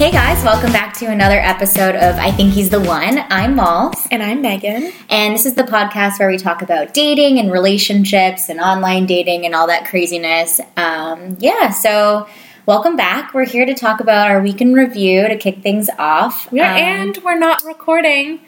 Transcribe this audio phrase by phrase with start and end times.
[0.00, 3.18] Hey guys, welcome back to another episode of I Think He's the One.
[3.28, 4.92] I'm Molls, And I'm Megan.
[5.10, 9.44] and this is the podcast where we talk about dating and relationships and online dating
[9.44, 10.58] and all that craziness.
[10.78, 12.26] Um, yeah, so
[12.64, 13.34] welcome back.
[13.34, 16.48] We're here to talk about our week in review to kick things off.
[16.50, 18.40] Yeah, Um, and we're not recording.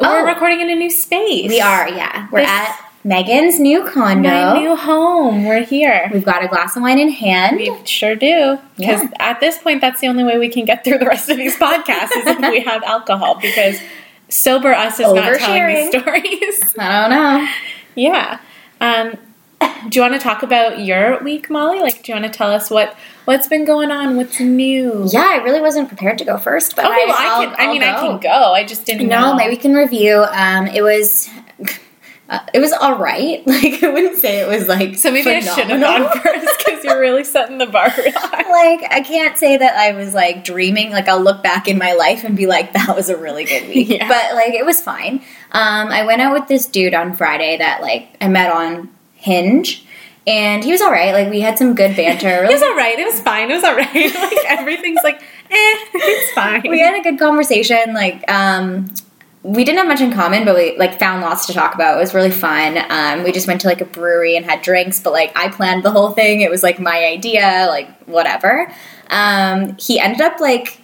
[0.00, 0.08] Oh.
[0.22, 1.50] We're recording in a new space.
[1.50, 2.28] we are, yeah.
[2.32, 4.28] We're This- at Megan's new condo.
[4.28, 5.46] My new home.
[5.46, 6.10] We're here.
[6.12, 7.56] We've got a glass of wine in hand.
[7.56, 8.58] We sure do.
[8.76, 9.08] Because Yeah.
[9.18, 11.56] at this point, that's the only way we can get through the rest of these
[11.56, 13.36] podcasts is if we have alcohol.
[13.40, 13.80] Because
[14.28, 16.74] sober us is not telling these stories.
[16.78, 17.48] I don't know.
[17.94, 18.40] yeah.
[18.82, 19.16] Um,
[19.88, 21.80] do you want to talk about your week, Molly?
[21.80, 24.16] Like, do you want to tell us what what's been going on?
[24.16, 25.08] What's new?
[25.10, 27.54] Yeah, I really wasn't prepared to go first, but Okay, well, I I'll- can.
[27.58, 28.52] I I'll mean, I can go.
[28.52, 29.34] I just didn't No, know.
[29.34, 30.24] maybe we can review.
[30.30, 31.28] Um, it was,
[32.28, 33.42] uh, it was all right.
[33.46, 36.08] Like I wouldn't say it was like So maybe I should have phenomenal.
[36.08, 40.14] gone first because you're really setting the bar like I can't say that I was
[40.14, 40.90] like dreaming.
[40.90, 43.68] Like I'll look back in my life and be like, that was a really good
[43.68, 43.88] week.
[43.88, 44.06] Yeah.
[44.08, 45.16] But like it was fine.
[45.52, 49.84] Um, I went out with this dude on Friday that like I met on Hinge,
[50.26, 51.12] and he was all right.
[51.12, 52.28] Like we had some good banter.
[52.28, 52.98] It Really was all right.
[52.98, 53.50] It was fine.
[53.50, 54.14] It was all right.
[54.14, 56.62] Like everything's like, eh, it's fine.
[56.68, 57.94] we had a good conversation.
[57.94, 58.92] Like, um,
[59.42, 61.96] we didn't have much in common, but we like found lots to talk about.
[61.96, 62.78] It was really fun.
[62.90, 65.84] Um, we just went to like a brewery and had drinks, but like I planned
[65.84, 66.40] the whole thing.
[66.40, 68.72] It was like my idea, like whatever.
[69.10, 70.80] Um, he ended up like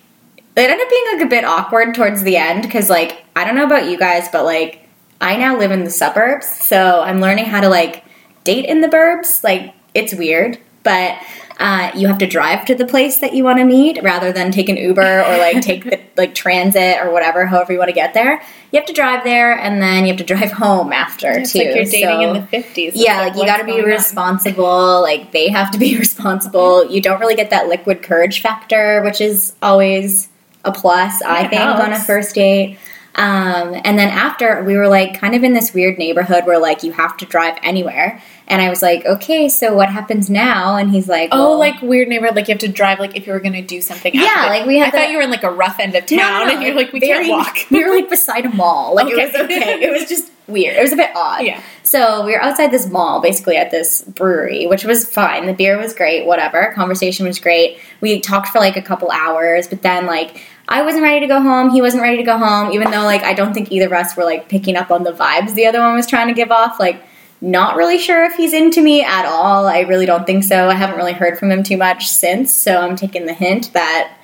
[0.57, 3.57] it ended up being like a bit awkward towards the end because like I don't
[3.57, 4.89] know about you guys, but like
[5.21, 8.05] I now live in the suburbs, so I'm learning how to like
[8.45, 9.43] date in the burbs.
[9.43, 11.19] Like it's weird, but
[11.61, 14.51] uh, you have to drive to the place that you want to meet rather than
[14.51, 17.95] take an Uber or like take the like transit or whatever, however you want to
[17.95, 18.43] get there.
[18.73, 21.61] You have to drive there and then you have to drive home after It's too.
[21.61, 22.93] like you're dating So- in the fifties.
[22.97, 25.01] yeah, like you got to be responsible.
[25.01, 26.87] Like they have to be responsible.
[26.91, 30.29] You don't really get that liquid courage factor, which is always
[30.65, 32.79] a plus, I think, on a first date.
[33.17, 36.83] Um, and then after, we were like kind of in this weird neighborhood where like
[36.83, 38.21] you have to drive anywhere.
[38.47, 40.77] And I was like, okay, so what happens now?
[40.77, 42.37] And he's like, Oh, well- like weird neighborhood.
[42.37, 42.99] Like you have to drive.
[43.01, 44.15] Like if you were going to do something.
[44.15, 46.19] Yeah, like, we had I thought you were in like a rough end of town,
[46.19, 47.57] No, no, and you're like, we very- can't walk.
[47.71, 48.95] we were like beside a mall.
[48.95, 49.83] Like it was okay.
[49.83, 50.77] It was just weird.
[50.77, 51.43] It was a bit odd.
[51.45, 51.63] Yeah.
[51.85, 55.47] So we were outside this mall, basically at this brewery, which was fine.
[55.47, 56.27] The beer was great.
[56.27, 56.71] Whatever.
[56.75, 57.79] Conversation was great.
[58.03, 60.43] We talked for like a couple hours, but then like.
[60.67, 61.69] I wasn't ready to go home.
[61.69, 64.17] He wasn't ready to go home, even though like I don't think either of us
[64.17, 66.81] were like picking up on the vibes the other one was trying to give off.
[66.81, 67.03] Like,
[67.45, 69.67] not really sure if he's into me at all.
[69.67, 70.69] I really don't think so.
[70.69, 74.17] I haven't really heard from him too much since, so I'm taking the hint that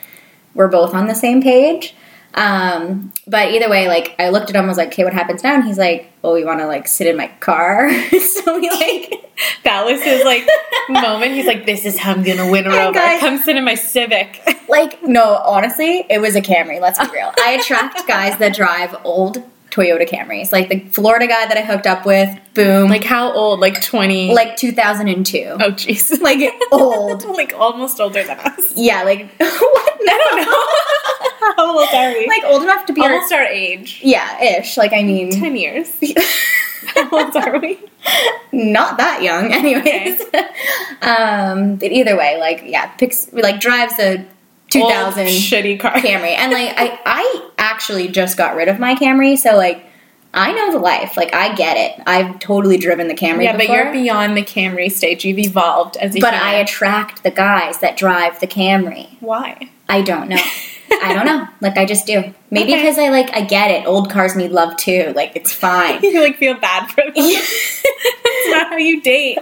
[0.55, 1.95] we're both on the same page.
[2.35, 5.43] Um, but either way, like I looked at him, I was like, "Okay, what happens
[5.43, 8.71] now?" And he's like, "Well, we want to like sit in my car." so we
[8.71, 9.31] like,
[9.65, 10.47] That was his like
[10.89, 11.33] moment.
[11.33, 12.93] He's like, this is how I'm gonna win her over.
[12.93, 13.21] guys.
[13.21, 14.41] Come sit in my Civic.
[14.69, 16.81] like no, honestly, it was a Camry.
[16.81, 17.33] Let's be real.
[17.39, 21.87] I attract guys that drive old Toyota Camrys, like the Florida guy that I hooked
[21.87, 22.29] up with.
[22.55, 23.61] Boom, Like how old?
[23.61, 24.33] Like twenty?
[24.35, 26.21] like 2002, oh jeez.
[26.23, 27.25] like old.
[27.37, 28.73] like almost older than us.
[28.77, 29.99] Yeah, like what?
[30.03, 31.55] No, I don't know.
[31.57, 32.27] how old are we?
[32.27, 34.01] like old enough to be our- almost our age.
[34.03, 34.77] yeah, ish.
[34.77, 35.89] Like I mean, Ten years.
[36.95, 37.79] how old are we?
[38.53, 40.23] not that young anyways
[41.03, 44.25] um but either way like yeah picks like drives a
[44.71, 45.93] 2000 Old, shitty car.
[45.95, 49.85] camry and like i i actually just got rid of my camry so like
[50.35, 53.69] i know the life like i get it i've totally driven the camry Yeah, but
[53.69, 55.25] you're beyond the Camry stage.
[55.25, 56.49] You've evolved as a but human.
[56.49, 59.69] i attract the guys that drive the camry Why?
[59.89, 60.43] i don't know
[61.03, 62.83] i don't know like i just do maybe Okay.
[62.83, 66.21] because i like i get it old cars need love too like it's fine You
[66.21, 67.13] like feel bad for them.
[67.15, 69.39] That's not how you date.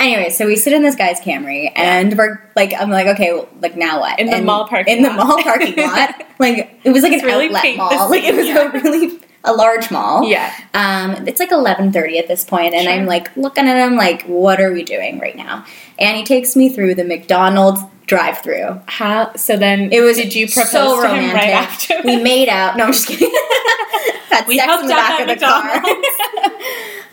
[0.00, 3.48] Anyway, so we sit in this guy's Camry, and we're like, I'm like, okay, well,
[3.60, 4.18] like now what?
[4.18, 5.28] In the And mall parking In the lot.
[5.28, 8.10] mall parking lot, like it was like Let's an really outlet the mall.
[8.10, 10.24] Like it was scene, a really a large mall.
[10.24, 10.52] Yeah.
[10.74, 12.92] Um, it's like 11:30 at this point, and Sure.
[12.92, 15.64] I'm like looking at him, like, what are we doing right now?
[15.98, 18.80] And he takes me through the McDonald's drive-through.
[18.86, 19.32] How?
[19.36, 21.30] So then, It was Did you propose so to romantic.
[21.30, 21.94] him right after?
[22.04, 22.76] We made out.
[22.76, 23.30] No, I'm just kidding.
[24.28, 25.82] Had We sex in the back of the car.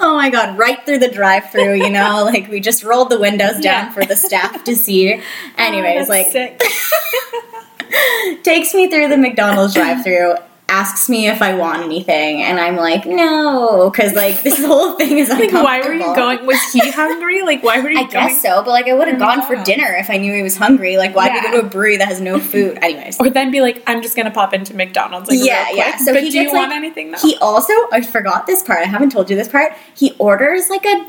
[0.01, 0.57] Oh my god!
[0.57, 1.74] Right through the drive-through.
[1.75, 3.92] You know, like we just rolled the windows down Yeah.
[3.92, 5.13] for the staff to see.
[5.22, 5.22] Oh,
[5.57, 6.62] Anyways, Oh, like
[8.44, 10.36] takes me through the McDonald's drive-through.
[10.69, 15.18] Asks me if I want anything, and I'm like, no, because like this whole thing
[15.18, 16.45] is like, why were you going?
[16.45, 17.42] Was he hungry?
[17.42, 18.12] Like, why were you I going?
[18.12, 20.44] guess so, but like I would have oh gone for dinner if I knew he
[20.44, 20.98] was hungry.
[20.98, 21.33] Like, why Yeah.
[21.36, 22.77] we go to a brewery that has no food?
[22.81, 25.30] Anyways, Or then be like, I'm just gonna pop into McDonald's.
[25.30, 25.98] Like, Yeah, yeah.
[25.98, 27.18] So but he do you gets, want anything though?
[27.19, 28.80] He also, I forgot this part.
[28.80, 29.74] I haven't told you this part.
[29.95, 31.06] He orders like a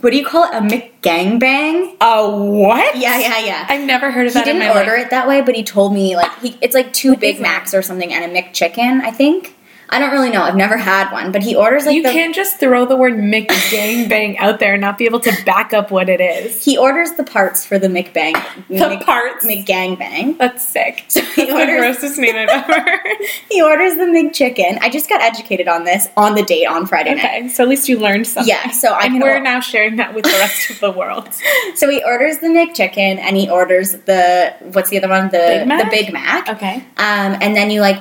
[0.00, 0.54] what do you call it?
[0.54, 1.96] A McGangbang?
[2.00, 2.96] A what?
[2.96, 3.66] Yeah, yeah, yeah.
[3.68, 4.46] I've never heard of that.
[4.46, 5.06] he didn't in my order life.
[5.06, 7.40] it that way, but he told me like he, it's like two Big?
[7.40, 9.00] Macs or something and a McChicken.
[9.02, 9.56] I think.
[9.92, 10.42] I don't really know.
[10.42, 13.14] I've never had one, but he orders like you the can't just throw the word
[13.14, 16.64] McGangbang out there and not be able to back up what it is.
[16.64, 18.34] he orders the parts for the McBang.
[18.68, 19.44] The parts?
[19.44, 20.38] McGangbang.
[20.38, 21.04] That's sick.
[21.08, 23.00] So That's he the orders grossest name I've ever
[23.50, 24.78] he orders the McChicken.
[24.80, 27.24] I just got educated on this on the date on Friday night.
[27.24, 28.48] Okay, so at least you learned something.
[28.48, 31.28] Yeah, so I and we're now sharing that with the rest of the world.
[31.74, 35.26] So he orders the McChicken and he orders the what's the other one?
[35.26, 35.84] The Big Mac?
[35.84, 36.48] the Big Mac.
[36.48, 36.76] Okay.
[36.96, 37.98] Um, and then you like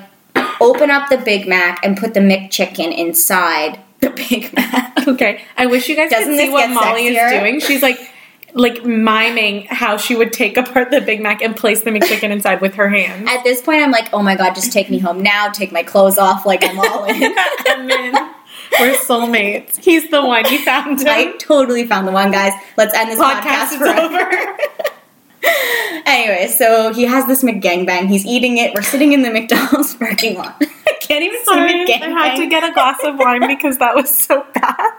[0.61, 5.07] open up the Big Mac and put the McChicken inside the Big Mac.
[5.07, 5.41] Okay.
[5.57, 7.25] I wish you guys Doesn't could see what Molly sexier?
[7.33, 7.59] is doing.
[7.59, 8.00] She's like
[8.53, 12.61] like miming how she would take apart the Big Mac and place the McChicken inside
[12.61, 13.29] with her hands.
[13.29, 15.50] At this point, I'm like, oh my god, just take me home now.
[15.50, 17.15] Take my clothes off, like I'm all in.
[17.69, 18.13] and then
[18.79, 19.77] we're soulmates.
[19.77, 20.45] He's the one.
[20.51, 21.07] You found him.
[21.07, 22.53] I totally found the one, guys.
[22.75, 24.57] Let's end this podcast, Podcast is forever.
[26.06, 28.07] anyway, so he has this McGangbang.
[28.07, 28.74] He's eating it.
[28.74, 30.56] We're sitting in the McDonald's parking lot.
[30.62, 33.95] I can't even Sorry, say I had to get a glass of wine because that
[33.95, 34.91] was so bad.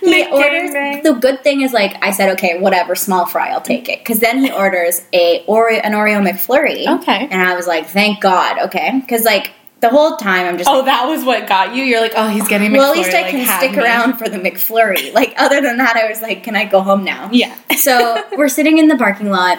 [0.00, 0.70] He orders.
[0.70, 1.02] McGangbang.
[1.02, 3.98] The good thing is, like I said, okay, whatever, small fry, I'll take it.
[4.00, 6.86] Because then he orders a Oreo, an Oreo McFlurry.
[7.00, 7.28] Okay.
[7.30, 9.52] and I was like, thank God, okay, because like
[9.84, 10.68] the whole time I'm just.
[10.68, 11.84] Oh, that was what got you.
[11.84, 12.72] You're like, oh, he's getting.
[12.72, 13.82] well, at least I like, can stick me.
[13.82, 15.04] around for the McFlurry.
[15.14, 17.28] Like, other than that, I was like, can I go home now?
[17.30, 17.54] Yeah.
[17.76, 19.58] So we're sitting in the parking lot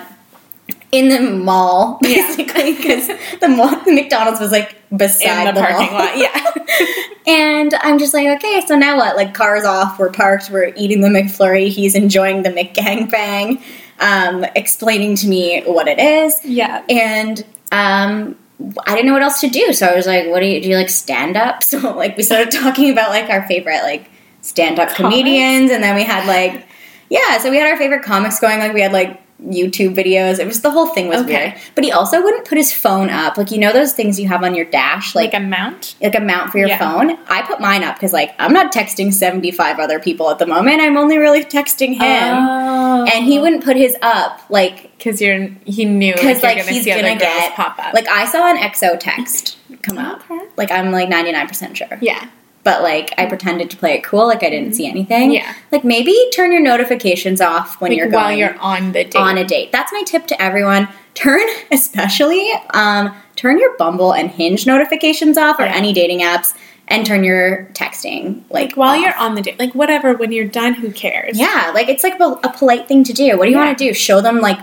[0.92, 3.08] in the mall, basically, because
[3.40, 6.06] the mall, the McDonald's was like beside in the, parking mall.
[6.06, 6.18] lot.
[6.18, 6.52] Yeah.
[7.28, 9.16] And I'm just like, okay, so now what?
[9.16, 13.64] Like, cars off, we're parked, we're eating the McFlurry, he's enjoying the McGangbang,
[14.00, 16.40] um, explaining to me what it is.
[16.46, 16.84] yeah.
[16.88, 18.38] And um,
[18.86, 20.70] I didn't know what else to do, so I was like, what do you do?
[20.70, 21.64] You like stand up?
[21.64, 24.10] So, like, we started talking about like our favorite, like,
[24.42, 26.66] stand up comedians, and then we had like,
[27.10, 30.40] yeah, so we had our favorite comics going, like, we had like, YouTube videos.
[30.40, 31.48] It was the whole thing was Okay.
[31.50, 31.54] weird.
[31.76, 33.38] But he also wouldn't put his phone up.
[33.38, 35.96] Like you know those things you have on your dash, Like like a mount.
[36.02, 36.78] like a mount for your Yeah.
[36.80, 37.18] phone.
[37.28, 40.82] I put mine up because like I'm not texting 75 other people at the moment.
[40.82, 42.38] I'm only really texting him.
[42.38, 43.06] Oh.
[43.14, 46.72] And he wouldn't put his up like because you're he knew because like, like, gonna
[46.72, 47.94] he's see gonna get pop up.
[47.94, 50.22] like I saw an XO text come up.
[50.58, 51.98] Like I'm like 99% sure.
[52.02, 52.28] yeah,
[52.66, 55.32] But like I pretended to play it cool like I didn't see anything.
[55.32, 55.54] Yeah.
[55.72, 59.16] Like maybe turn your notifications off when like you're going while you're on the date.
[59.16, 59.72] on a date.
[59.72, 60.90] That's my tip to everyone.
[61.14, 65.76] Turn especially um, turn your Bumble and Hinge notifications off or Yeah.
[65.76, 66.54] any dating apps
[66.88, 69.02] and turn your texting like, like while off.
[69.02, 70.14] you're on the date, like whatever.
[70.16, 71.40] When you're done, who cares?
[71.40, 73.38] Yeah, like it's like a, a polite thing to do.
[73.38, 73.66] What do you Yeah.
[73.66, 73.94] want to do?
[73.94, 74.60] Show them like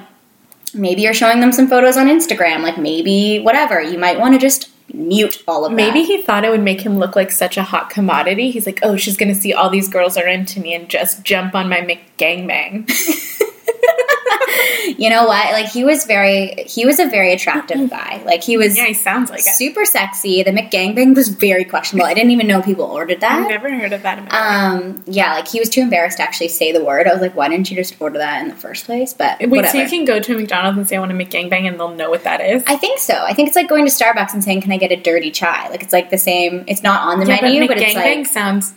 [0.74, 3.80] maybe you're showing them some photos on Instagram, like maybe whatever.
[3.80, 6.06] You might want to just mute all of Maybe that.
[6.06, 8.50] he thought it would make him look like such a hot commodity.
[8.50, 11.54] He's like, oh, she's gonna see all these girls are into me and just jump
[11.54, 12.90] on my McGangbang.
[14.98, 15.52] you know what?
[15.52, 18.22] Like he was very he was a very attractive guy.
[18.24, 19.54] Like he was yeah, he sounds like it.
[19.54, 20.42] super sexy.
[20.42, 22.06] The McGangbang was very questionable.
[22.06, 23.40] I didn't even know people ordered that.
[23.40, 24.18] I've never heard of that.
[24.18, 24.82] In my life.
[24.82, 27.06] Um, yeah, like he was too embarrassed to actually say the word.
[27.06, 29.12] I was like, why didn't you just order that in the first place?
[29.14, 29.72] But Wait, whatever.
[29.72, 31.94] so you can go to a McDonald's and say I want a McGangbang and they'll
[31.94, 32.62] know what that is?
[32.66, 33.14] I think so.
[33.14, 35.68] I think it's like going to Starbucks and saying, "Can I get a dirty chai?"
[35.68, 36.64] Like it's like the same.
[36.66, 38.74] It's not on the yeah, menu, but but, it's like sounds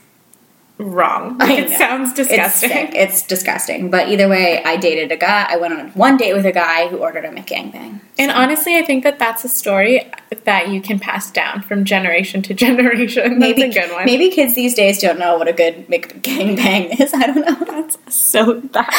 [0.78, 1.38] wrong.
[1.38, 2.70] Like, it sounds disgusting.
[2.70, 2.92] sick.
[2.94, 3.90] It's disgusting.
[3.90, 5.46] But either way, I dated a guy.
[5.50, 8.02] I went on one date with a guy who ordered a McGangbang.
[8.18, 10.10] And honestly, I think that that's a story
[10.46, 13.40] that you can pass down from generation to generation.
[13.40, 14.06] Maybe that's a good one.
[14.06, 17.14] Maybe kids these days don't know what a good McGangbang is.
[17.14, 17.66] I don't know.
[17.66, 18.94] That's so bad.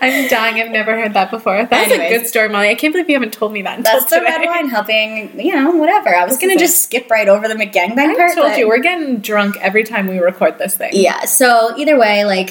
[0.00, 0.60] I'm dying.
[0.60, 1.64] I've never heard that before.
[1.64, 2.68] That's a good story, Molly.
[2.68, 5.38] I can't believe you haven't told me that until That's the red wine helping.
[5.40, 6.14] You know, whatever.
[6.14, 8.32] I was gonna is just skip right over the McGangbang I part.
[8.32, 10.90] I told you we're getting drunk every time we record this thing.
[10.92, 11.24] Yeah.
[11.24, 12.50] So either way, like,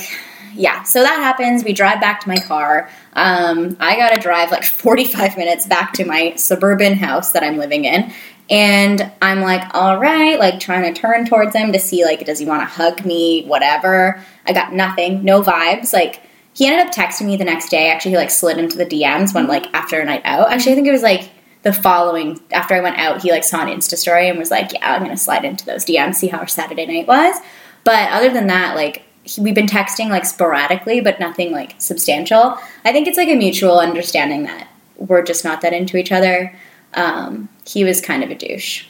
[0.55, 0.83] yeah.
[0.83, 1.63] So that happens.
[1.63, 2.89] We drive back to my car.
[3.13, 7.85] Um, I gotta drive like 45 minutes back to my suburban house that I'm living
[7.85, 8.13] in.
[8.49, 12.39] And I'm like, all right, like trying to turn towards him to see, like, does
[12.39, 13.45] he want to hug me?
[13.45, 14.21] Whatever.
[14.45, 15.93] I got nothing, no vibes.
[15.93, 16.21] Like,
[16.53, 17.89] he ended up texting me the next day.
[17.89, 20.51] Actually, he like slid into the DMs when, like, after a night out.
[20.51, 21.31] Actually, I think it was like
[21.63, 24.73] the following, after I went out, he like saw an Insta story and was like,
[24.73, 27.37] yeah, I'm gonna slide into those DMs, see how our Saturday night was.
[27.83, 32.57] But other than that, like he- we've been texting like sporadically, but nothing like substantial.
[32.85, 36.55] I think it's like a mutual understanding that we're just not that into each other.
[36.93, 38.85] Um, he was kind of a douche.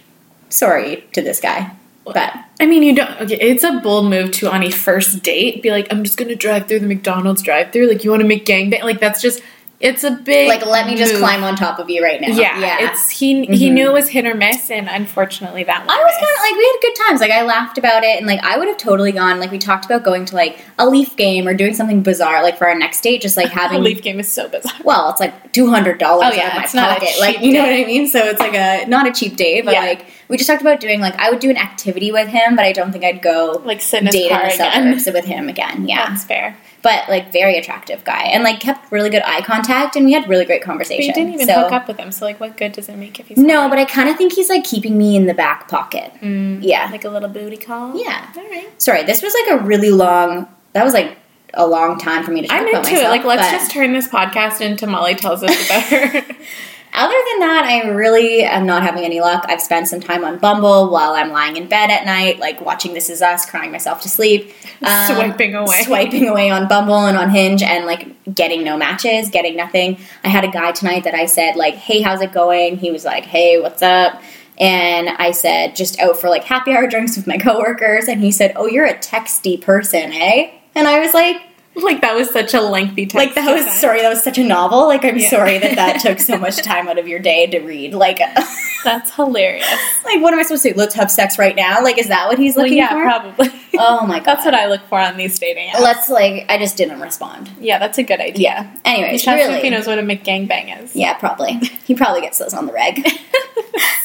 [0.49, 1.71] Sorry to this guy,
[2.05, 3.21] but I mean, you don't.
[3.21, 6.35] Okay, it's a bold move to on a first date be like, I'm just gonna
[6.35, 7.87] drive through the McDonald's drive-through.
[7.87, 8.83] Like, you want to McGangbang?
[8.83, 9.41] Like, that's just
[9.83, 11.21] it's a big Like, let me just move.
[11.21, 12.29] climb on top of you right now.
[12.29, 12.77] Yeah, yeah.
[12.89, 13.73] it's he he Mhm.
[13.73, 16.55] knew it was hit or miss, and unfortunately that one I was kind of like
[16.57, 17.21] we had good times.
[17.21, 19.39] Like I laughed about it, and like I would have totally gone.
[19.39, 22.57] Like we talked about going to like a Leaf game or doing something bizarre, like
[22.57, 24.73] for our next date, just like having a Leaf game is so bizarre.
[24.83, 27.09] well, it's like two hundred dollars Oh, yeah, out of my it's not a pocket.
[27.09, 27.79] cheap Like you know date.
[27.81, 28.07] what I mean?
[28.07, 29.81] So it's like a not a cheap date, but Yeah.
[29.81, 32.63] like we just talked about doing like I would do an activity with him, but
[32.65, 35.13] I don't think I'd go Like sit in his date in car the again.
[35.13, 35.87] with him again.
[35.89, 36.55] Yeah, That's fair.
[36.83, 40.29] But like very attractive guy, and like kept really good eye contact, and we had
[40.29, 41.05] really great But conversation.
[41.05, 43.19] you didn't even so, hook up with him, so like, what good does it make
[43.19, 45.67] if he's No, but I kind of think he's like keeping me in the back
[45.67, 46.11] pocket.
[46.21, 46.89] Mm, Yeah.
[46.91, 47.97] like a little booty call?
[47.99, 48.27] Yeah.
[48.37, 48.69] All right.
[48.79, 50.47] Sorry, this was like a really long.
[50.73, 51.17] That was like
[51.55, 52.93] a long time for me to talk I'm about into it.
[52.95, 53.11] myself.
[53.11, 56.25] Like, let's but just turn this podcast into Molly tells us about her.
[56.95, 59.45] Other than that, I really am not having any luck.
[59.47, 62.93] I've spent some time on Bumble while I'm lying in bed at night, like watching
[62.93, 65.83] This Is Us, crying myself to sleep, Um, Swiping away.
[65.85, 69.97] swiping away on Bumble and on Hinge, and like getting no matches, getting nothing.
[70.25, 73.05] I had a guy tonight that I said like, "Hey, how's it going?" He was
[73.05, 74.21] like, "Hey, what's up?"
[74.59, 78.07] And I said, just out for like happy hour drinks with my coworkers.
[78.07, 80.51] And he said, Oh, you're a texty person, eh?
[80.75, 81.37] And I was like,
[81.75, 83.15] like that was such a lengthy text.
[83.15, 85.29] like that was sorry that was such a novel like i'm Yeah.
[85.29, 88.19] sorry that that took so much time out of your day to read like
[88.83, 89.65] That's hilarious.
[90.03, 92.27] like what am i supposed to do let's have sex right now like is that
[92.27, 93.49] what he's Well, looking yeah, for probably.
[93.79, 95.79] oh my god That's what I look for on these dating apps.
[95.79, 98.41] let's like i just didn't respond yeah, that's a good idea.
[98.43, 100.95] yeah He anyways checks really he knows what a McGangbang is.
[100.95, 101.53] yeah probably
[101.85, 103.07] he probably gets those on the reg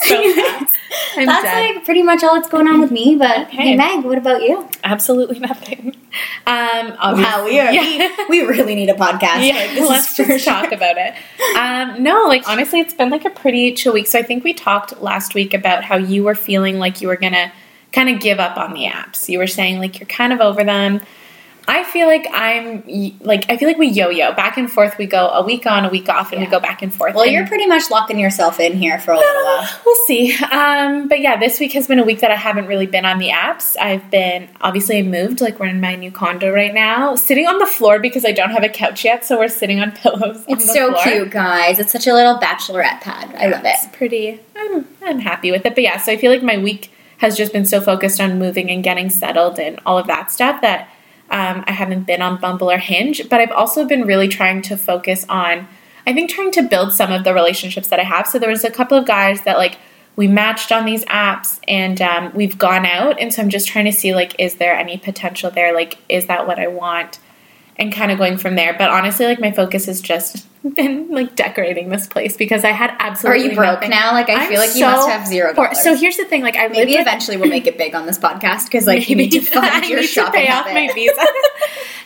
[0.07, 0.75] So fast.
[1.17, 1.75] I'm that's dead.
[1.77, 3.57] like pretty much all that's going on with me but Okay.
[3.57, 5.95] hey meg what about you Absolutely nothing.
[6.47, 8.09] Um, wow we are Yeah.
[8.29, 10.53] we, we really need a podcast yeah, like, this let's is just sure.
[10.55, 11.15] talk about it.
[11.57, 14.07] Um, no, like honestly, it's been like a pretty chill week.
[14.07, 17.17] So I think we talked last week about how you were feeling like you were
[17.17, 17.53] gonna
[17.93, 19.29] kind of give up on the apps.
[19.29, 21.01] You were saying like you're kind of over them.
[21.71, 22.83] I feel like I'm
[23.21, 24.97] like I feel like we yo-yo back and forth.
[24.97, 27.15] We go a week on, a week off, and we go back and forth.
[27.15, 30.35] well And- you're pretty much locking yourself in here for a little while We'll see.
[30.51, 33.19] Um, but yeah, this week has been a week that I haven't really been on
[33.19, 33.77] the apps.
[33.79, 37.59] I've been obviously I moved, like we're in my new condo right now, sitting on
[37.59, 40.39] the floor because I don't have a couch yet, so we're sitting on pillows.
[40.47, 41.03] on it's the so floor.
[41.03, 44.41] cute guys it's such a little bachelorette pad i love it It's pretty.
[44.57, 45.75] I'm I'm happy with it.
[45.75, 48.71] But yeah, so I feel like my week has just been so focused on moving
[48.71, 50.89] and getting settled and all of that stuff that
[51.31, 53.29] um, I haven't been on Bumble or Hinge.
[53.29, 55.69] But I've also been really trying to focus on,
[56.07, 58.27] I think, trying to build some of the relationships that I have.
[58.27, 59.79] So there was a couple of guys that like
[60.17, 63.85] we matched on these apps and um, we've gone out, and so I'm just trying
[63.85, 65.73] to see like, is there any potential there?
[65.73, 67.21] Like, is that what I want?
[67.79, 68.75] And kind of going from there.
[68.77, 72.95] But honestly, like my focus has just been like decorating this place because I had
[72.99, 73.47] absolutely.
[73.47, 73.91] Are you broke nothing.
[73.91, 74.13] now?
[74.13, 75.75] Like I I'm feel like you must have zero poor.
[75.75, 78.65] So here's the thing: like I Maybe eventually we'll make it big on this podcast
[78.65, 79.41] because like you need to
[79.89, 81.15] your shopping pay off my visa.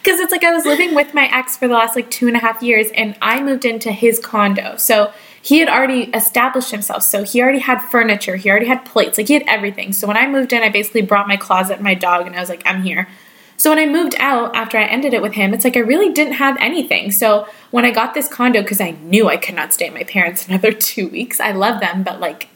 [0.02, 2.34] Because it's like I was living with my ex for the last like two and
[2.34, 4.76] a half years, and I moved into his condo.
[4.76, 7.04] So he had already established himself.
[7.04, 8.34] So he already had furniture.
[8.34, 9.16] He already had plates.
[9.16, 9.92] Like he had everything.
[9.92, 12.40] So when I moved in, I basically brought my closet and my dog, and I
[12.40, 13.08] was like, I'm here.
[13.62, 16.12] So when I moved out after I ended it with him, it's like I really
[16.12, 17.12] didn't have anything.
[17.12, 20.02] So when I got this condo, because I knew I could not stay at my
[20.02, 22.48] parents another two weeks, I love them, but like,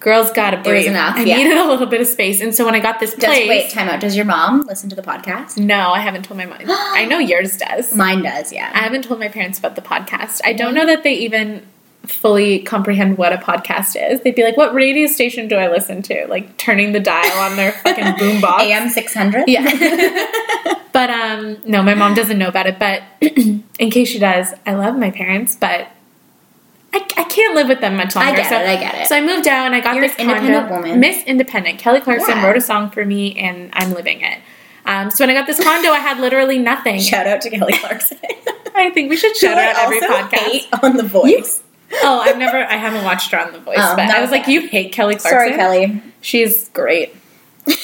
[0.00, 0.88] girls gotta breathe.
[0.88, 1.36] enough, I yeah.
[1.36, 3.70] needed a little bit of space, and so when I got this Does place, wait,
[3.70, 4.00] time out.
[4.00, 5.56] Does your mom listen to the podcast?
[5.56, 6.58] no, I haven't told my mom.
[6.66, 7.94] I know yours does.
[7.94, 8.72] Mine does, yeah.
[8.74, 10.40] I haven't told my parents about the podcast.
[10.44, 11.64] I don't know that they even
[12.04, 14.20] fully comprehend what a podcast is.
[14.22, 17.56] They'd be like, "What radio station do I listen to?" Like turning the dial on
[17.56, 18.60] their fucking boombox.
[18.60, 19.44] AM six hundred.
[19.48, 19.62] Yeah.
[20.92, 24.74] but um no, my mom doesn't know about it, but in case she does, I
[24.74, 25.88] love my parents, but
[26.94, 28.32] I, I can't live with them much longer.
[28.32, 29.06] I get so, it, I get it.
[29.08, 30.82] So I moved out and I got You're this independent condo.
[30.82, 31.00] woman.
[31.00, 31.78] Miss Independent.
[31.78, 32.46] Kelly Clarkson Yeah.
[32.46, 34.38] wrote a song for me and I'm living it.
[34.84, 37.00] Um, so when I got this condo, I had literally nothing.
[37.00, 38.18] Shout out to Kelly Clarkson.
[38.74, 40.82] I think we should shout out every podcast.
[40.82, 41.62] on the voice.
[42.02, 44.48] Oh, I've never, I haven't watched her on The Voice, Oh, but I was like,
[44.48, 45.30] you hate Kelly Clarkson.
[45.30, 46.02] Sorry, Kelly.
[46.20, 47.14] She's great.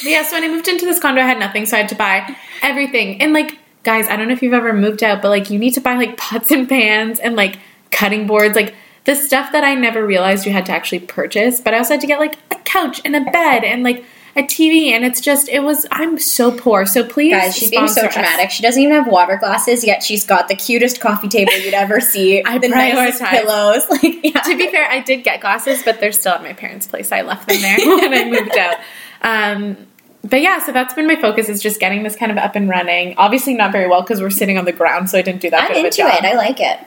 [0.03, 1.95] Yeah, so when I moved into this condo, I had nothing, so I had to
[1.95, 3.21] buy everything.
[3.21, 5.75] And like, guys, I don't know if you've ever moved out, but like, you need
[5.75, 7.59] to buy like pots and pans and like
[7.91, 8.75] cutting boards, like
[9.05, 11.61] the stuff that I never realized you had to actually purchase.
[11.61, 14.05] But I also had to get like a couch and a bed and like
[14.37, 16.87] a TV, and it's just, it was, I'm so poor.
[16.87, 18.13] So please, Guys, she's being so us.
[18.15, 18.51] dramatic.
[18.51, 22.01] She doesn't even have water glasses, yet she's got the cutest coffee table you'd ever
[22.01, 22.43] see.
[22.47, 23.31] I the prioritize.
[23.31, 23.85] pillows.
[23.91, 24.41] Like, yeah.
[24.43, 27.11] to be fair, I did get glasses, but they're still at my parents' place.
[27.11, 28.77] I left them there when I moved out.
[29.23, 29.77] Um,
[30.23, 32.69] but yeah, so that's been my focus is just getting this kind of up and
[32.69, 33.15] running.
[33.17, 35.63] Obviously, not very well because we're sitting on the ground, so I didn't do that
[35.63, 36.25] I'm good of a into it.
[36.25, 36.79] I like it.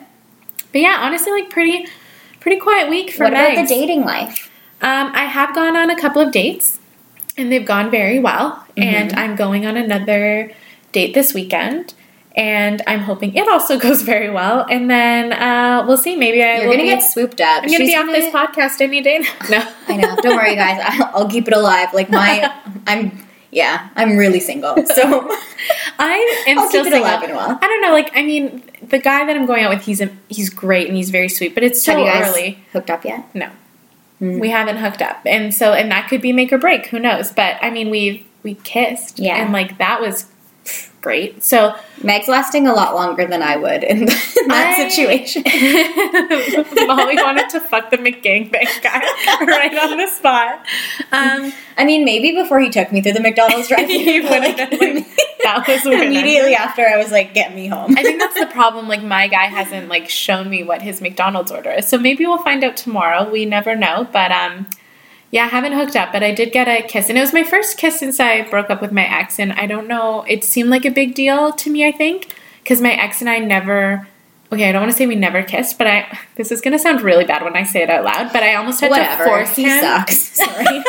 [0.71, 1.87] But yeah, honestly, like pretty,
[2.39, 4.49] pretty quiet week for what about the dating life?
[4.81, 6.79] Um, I have gone on a couple of dates,
[7.37, 8.51] and they've gone very well.
[8.77, 8.81] Mm-hmm.
[8.83, 10.51] And I'm going on another
[10.91, 11.93] date this weekend.
[12.35, 14.65] and I'm hoping it also goes very well.
[14.69, 16.15] And then uh, we'll see.
[16.15, 17.63] Maybe I You're will gonna be, get swooped up.
[17.63, 19.23] I'm gonna She's be off gonna- this podcast any day.
[19.49, 20.15] No, I know.
[20.21, 20.79] Don't worry, guys.
[20.85, 21.89] I'll, I'll keep it alive.
[21.93, 22.53] Like my,
[22.87, 23.25] I'm.
[23.53, 24.75] Yeah, I'm really single.
[24.95, 25.03] So
[25.99, 27.11] I am I'll still keep it single.
[27.27, 27.59] and well.
[27.61, 27.91] I don't know.
[27.91, 30.95] Like, I mean, the guy that I'm going out with, he's a, he's great and
[30.95, 32.63] he's very sweet, but it's so have you guys early.
[32.71, 33.25] hooked up yet?
[33.35, 33.49] No,
[34.21, 34.39] Mm.
[34.39, 36.87] we haven't hooked up, and so and that could be make or break.
[36.87, 37.31] Who knows?
[37.31, 39.35] But I mean, we we kissed, Yeah.
[39.43, 40.25] and like that was
[41.01, 41.43] great.
[41.43, 45.43] So Meg's lasting a lot longer than I would in, that I- situation.
[46.87, 48.99] Molly wanted to fuck the McGangbang guy
[49.45, 50.65] right on the spot.
[51.11, 54.57] Um, I mean, maybe before he took me through the McDonald's drive-thru, He would've like,
[54.71, 55.07] like,
[55.43, 56.83] that was immediately after.
[56.85, 58.87] I was like, "Get me home." I think that's the problem.
[58.87, 62.43] Like my guy hasn't like shown me what his McDonald's order is, so maybe we'll
[62.43, 63.29] find out tomorrow.
[63.29, 64.67] We never know, but um,
[65.31, 67.43] yeah, I haven't hooked up, but I did get a kiss, and it was my
[67.43, 70.23] first kiss since I broke up with my ex, and I don't know.
[70.27, 71.87] It seemed like a big deal to me.
[71.87, 72.33] I think
[72.63, 74.07] because my ex and I never.
[74.53, 76.17] Okay, I don't want to say we never kissed, but I.
[76.35, 78.81] This is gonna sound really bad when I say it out loud, but I almost
[78.81, 79.23] had Whatever.
[79.25, 79.79] to force he him.
[79.79, 80.17] sucks.
[80.37, 80.83] Sorry.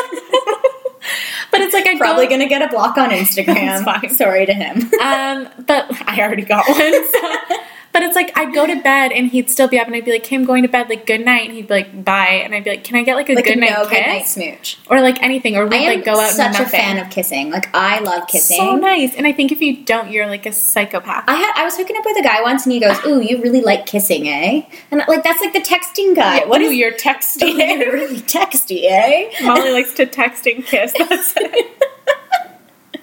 [1.51, 3.83] But it's like I'm Probably gonna get a block on Instagram.
[3.83, 4.09] Fine.
[4.09, 4.77] Sorry to him.
[4.99, 7.11] um, but I already got one.
[7.11, 7.57] So.
[7.93, 10.11] But it's like I'd go to bed and he'd still be up, and I'd be
[10.11, 10.89] like, "Hey, I'm going to bed.
[10.89, 13.15] Like, good night." And he'd be like, "Bye," and I'd be like, "Can I get
[13.15, 14.79] like a like good a night no kiss?" good night smooch.
[14.89, 17.51] or like anything, or we'd like go out such a fan of kissing.
[17.51, 18.57] Like I love kissing.
[18.57, 21.25] So nice, and I think if you don't, you're like a psychopath.
[21.27, 23.41] I had I was hooking up with a guy once, and he goes, "Ooh, you
[23.43, 26.37] really like kissing, eh?" And like that's like the texting guy.
[26.37, 27.57] Yeah, what ooh, is you're texting?
[27.79, 29.31] you're really texty, eh?
[29.43, 30.93] Molly likes to text and kiss.
[30.97, 31.83] That's it.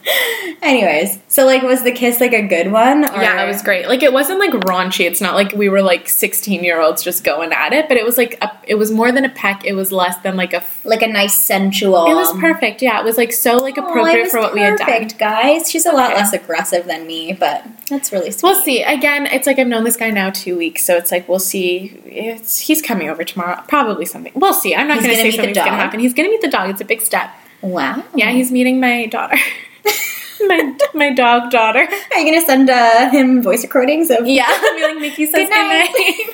[0.63, 3.05] Anyways, so like, was the kiss like a good one?
[3.05, 3.23] Or?
[3.23, 3.89] Yeah, it was great.
[3.89, 5.07] Like it wasn't like raunchy.
[5.07, 8.05] It's not like we were like 16 year olds just going at it, but it
[8.05, 9.65] was like a, it was more than a peck.
[9.65, 10.57] It was less than like a.
[10.59, 12.07] f- like a nice sensual.
[12.07, 12.83] It was um, perfect.
[12.83, 14.87] Yeah, it was like so like Oh, appropriate was for what we had done.
[14.87, 15.71] perfect, guys.
[15.71, 16.17] She's a lot Okay.
[16.21, 18.43] less aggressive than me, but that's really sweet.
[18.43, 18.83] We'll see.
[18.83, 22.01] Again, it's like I've known this guy now two weeks, so it's like we'll see.
[22.05, 23.63] It's he's coming over tomorrow.
[23.69, 24.33] Probably something.
[24.35, 24.75] We'll see.
[24.75, 26.01] I'm not going to say something's going to happen.
[26.01, 26.71] He's going to meet the dog.
[26.71, 27.31] It's a big step.
[27.63, 28.03] Wow.
[28.15, 29.37] Yeah, he's meeting my daughter.
[30.47, 31.81] my my dog daughter.
[32.13, 34.27] Are you gonna send uh, him voice recordings of?
[34.27, 34.47] Yeah,
[34.77, 36.33] be like Nikki says Good good night.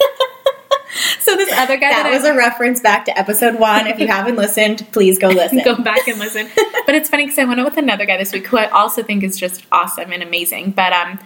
[1.21, 3.87] so this other guy that, That was a reference back to episode one.
[3.87, 5.63] If you haven't listened, please go listen.
[5.65, 6.49] go back and listen.
[6.87, 9.03] but it's funny because I went out with another guy this week who I also
[9.03, 10.73] think is just awesome and amazing.
[10.73, 11.19] But um,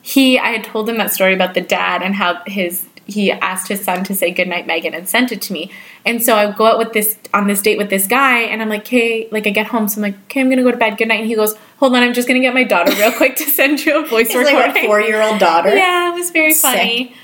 [0.00, 3.68] he, I had told him that story about the dad and how his he asked
[3.68, 5.72] his son to say goodnight, Megan, and sent it to me.
[6.04, 8.68] And so I go out with this on this date with this guy, and I'm
[8.68, 10.96] like, "Okay," like I get home, so I'm like, "Okay, I'm gonna go to bed.
[10.98, 13.34] Good night." And he goes, "Hold on, I'm just gonna get my daughter real quick
[13.36, 15.74] to send you a voice It's like a four-year-old daughter.
[15.74, 16.62] Yeah, it was very Sick.
[16.70, 17.14] funny.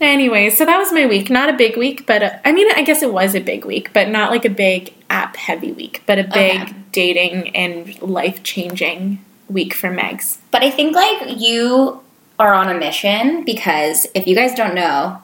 [0.00, 1.28] Anyway, so that was my week.
[1.28, 3.92] Not a big week, but uh, I mean, I guess it was a big week,
[3.92, 6.72] but not like a big app heavy week, but a big Okay.
[6.92, 10.38] dating and life changing week for Megs.
[10.50, 12.00] But I think like you
[12.40, 15.20] are on a mission because if you guys don't know,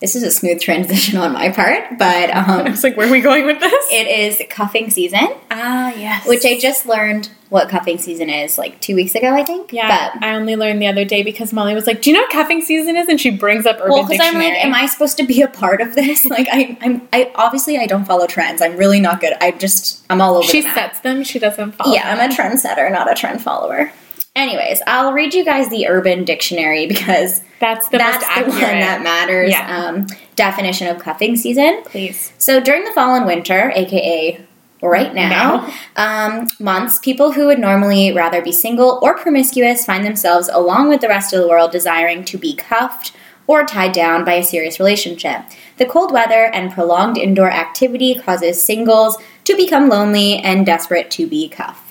[0.00, 3.10] this is a smooth transition on my part, but I um, was like, where are
[3.10, 3.86] we going with this?
[3.90, 6.26] it is cuffing season, ah, yes.
[6.26, 9.72] which I just learned what cuffing season is like two weeks ago, I think.
[9.72, 12.22] yeah, But I only learned the other day because Molly was like, "Do you know
[12.22, 14.86] what cuffing season is?" And she brings up Urban well, because I'm like, am I
[14.86, 16.26] supposed to be a part of this?
[16.36, 18.60] Like, I, I'm, I obviously I don't follow trends.
[18.60, 19.32] I'm really not good.
[19.40, 20.46] I just, I'm all over.
[20.46, 21.22] She the sets them.
[21.22, 21.94] She doesn't follow.
[21.94, 23.92] Yeah, I'm a trendsetter, not a trend follower.
[24.36, 28.52] Anyways, I'll read you guys the Urban Dictionary because That's the that's most the accurate.
[28.52, 29.50] one that matters.
[29.50, 29.84] Yeah.
[29.88, 31.82] Um, definition of cuffing season.
[31.86, 32.32] Please.
[32.38, 34.46] So during the fall and winter, aka
[34.82, 40.50] right now, Um, months, people who would normally rather be single or promiscuous find themselves,
[40.52, 43.12] along with the rest of the world, desiring to be cuffed
[43.46, 45.40] or tied down by a serious relationship.
[45.78, 51.26] The cold weather and prolonged indoor activity causes singles to become lonely and desperate to
[51.26, 51.85] be cuffed.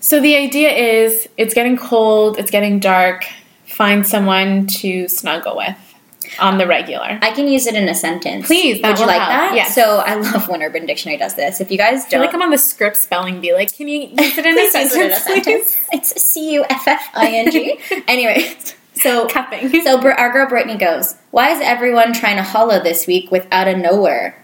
[0.00, 3.24] So the idea is it's getting cold, it's getting dark,
[3.66, 5.76] find someone to snuggle with
[6.38, 7.18] on the regular.
[7.22, 8.46] I can use it in a sentence.
[8.46, 9.30] Please, would you like help.
[9.30, 9.52] that?
[9.54, 9.74] Yes.
[9.74, 11.60] So I love when Urban Dictionary does this.
[11.60, 13.52] If you guys I feel don't, like I'm on the Scripps spelling bee.
[13.54, 15.76] Like, can you use it in a use it in a sentence.
[15.92, 17.78] It's C U F F I N G.
[18.08, 18.54] Anyway,
[18.94, 19.82] so Cupping.
[19.82, 23.46] so Br- our girl Brittany goes, "Why is everyone trying to holla this week with
[23.50, 24.42] out of nowhere?"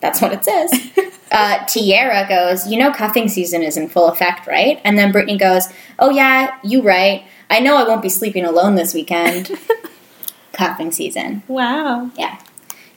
[0.00, 0.90] That's what it says.
[1.32, 5.36] uh, Tiara goes, "You know, cuffing season is in full effect, right?" And then Brittany
[5.38, 5.68] goes,
[5.98, 7.24] "Oh yeah, you right.
[7.50, 9.50] I know I won't be sleeping alone this weekend.
[10.52, 11.42] cuffing season.
[11.48, 12.10] wow.
[12.16, 12.38] Yeah.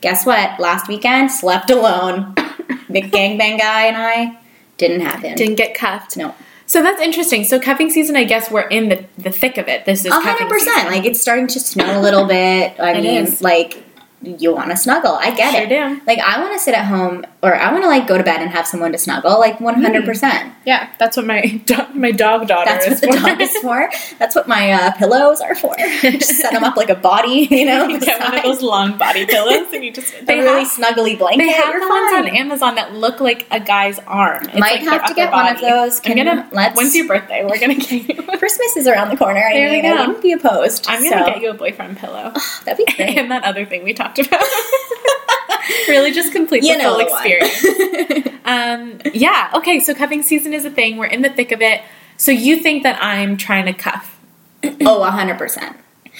[0.01, 0.59] Guess what?
[0.59, 2.35] Last weekend, slept alone.
[2.91, 4.37] Big gangbang guy and I
[4.77, 5.35] didn't happen.
[5.35, 6.17] Didn't get cuffed.
[6.17, 6.35] no.
[6.67, 7.43] So that's interesting.
[7.43, 9.85] So cuffing season, I guess we're in the, the thick of it.
[9.85, 10.75] This is A hundred percent.
[10.75, 10.91] season.
[10.91, 12.79] Like it's starting to snow a little bit.
[12.79, 13.41] I It mean, is.
[13.41, 13.83] like
[14.21, 15.13] you want to snuggle.
[15.13, 15.69] I get Sure it.
[15.69, 16.01] do.
[16.07, 18.41] Like I want to sit at home or I want to like go to bed
[18.41, 19.39] and have someone to snuggle.
[19.39, 20.51] Like one hundred percent.
[20.65, 23.27] Yeah, that's what my do- my dog daughter That's is what the for.
[23.27, 23.89] dog is for.
[24.17, 25.75] That's what my uh, pillows are for.
[26.01, 27.87] just set them up like a body, you know.
[27.87, 30.71] You get one of those long body pillows, and you just a they really have,
[30.71, 31.43] snuggly blanket.
[31.43, 34.43] they have the ones on Amazon that look like a guy's arm.
[34.45, 35.67] It's Might like have to get one of body.
[35.67, 36.01] those.
[36.05, 36.49] I'm gonna.
[36.51, 37.45] let's- When's your birthday?
[37.45, 38.15] We're gonna get you.
[38.39, 39.39] Christmas is around the corner.
[39.39, 40.85] I There we mean, I wouldn't be opposed.
[40.89, 41.31] I'm gonna so.
[41.31, 42.33] get you a boyfriend pillow.
[42.65, 43.17] That'd be great.
[43.17, 44.43] and that other thing we talked about.
[45.87, 48.31] really just complete you the know full experience.
[48.45, 50.97] Um, yeah, okay, so cuffing season is a thing.
[50.97, 51.81] We're in the thick of it.
[52.15, 54.19] So you think that I'm trying to cuff.
[54.63, 55.75] oh, 100%.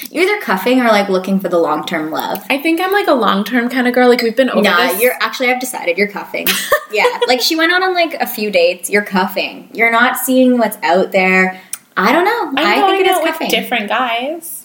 [0.10, 2.44] You're either cuffing or like looking for the long term love.
[2.50, 4.10] I think I'm like a long term kind of girl.
[4.10, 5.02] Like we've been over Nah, this.
[5.04, 5.52] you're actually.
[5.52, 6.48] I've decided you're cuffing.
[6.92, 8.90] yeah, like she went out on like a few dates.
[8.90, 9.70] You're cuffing.
[9.72, 11.62] You're not seeing what's out there.
[11.96, 12.48] I don't know.
[12.62, 13.50] I'm I going think it is cuffing.
[13.50, 14.65] different guys.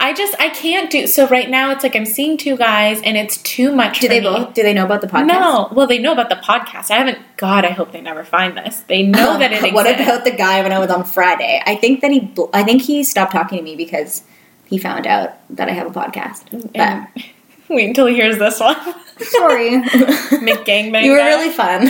[0.00, 1.70] I just I can't do so right now.
[1.70, 4.00] It's like I'm seeing two guys, and it's too much.
[4.00, 4.26] Do for they me.
[4.26, 4.54] both?
[4.54, 5.26] Do they know about the podcast?
[5.26, 6.90] No, well they know about the podcast.
[6.90, 7.18] I haven't.
[7.36, 8.80] God, I hope they never find this.
[8.80, 9.74] They know oh, that it exists.
[9.74, 11.60] what about the guy when I was on Friday?
[11.66, 12.32] I think that he.
[12.52, 14.22] I think he stopped talking to me because
[14.66, 16.72] he found out that I have a podcast.
[16.72, 17.24] But,
[17.68, 18.76] Wait until he hears this one.
[19.18, 21.02] sorry, McGangbang.
[21.02, 21.28] you were guy.
[21.28, 21.82] really fun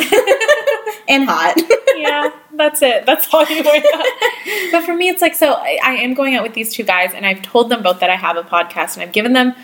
[1.09, 1.55] and hot.
[1.97, 3.07] yeah, that's it.
[3.07, 4.05] That's all you worry about.
[4.73, 5.55] But for me, it's like so.
[5.55, 8.11] I, I am going out with these two guys, and I've told them both that
[8.11, 9.55] I have a podcast, and I've given them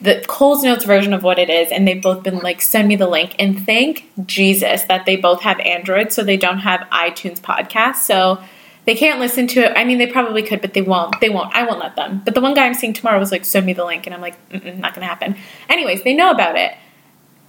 [0.00, 2.96] the Cole's Notes version of what it is, and they've both been like, "Send me
[2.96, 7.40] the link." And thank Jesus that they both have Android, so they don't have iTunes
[7.40, 8.42] podcast, so
[8.84, 9.72] they can't listen to it.
[9.76, 11.20] I mean, they probably could, but they won't.
[11.20, 11.54] They won't.
[11.54, 12.22] I won't let them.
[12.24, 14.20] But the one guy I'm seeing tomorrow was like, "Send me the link," and I'm
[14.20, 15.36] like, Mm-mm, "Not going to happen."
[15.68, 16.74] Anyways, they know about it.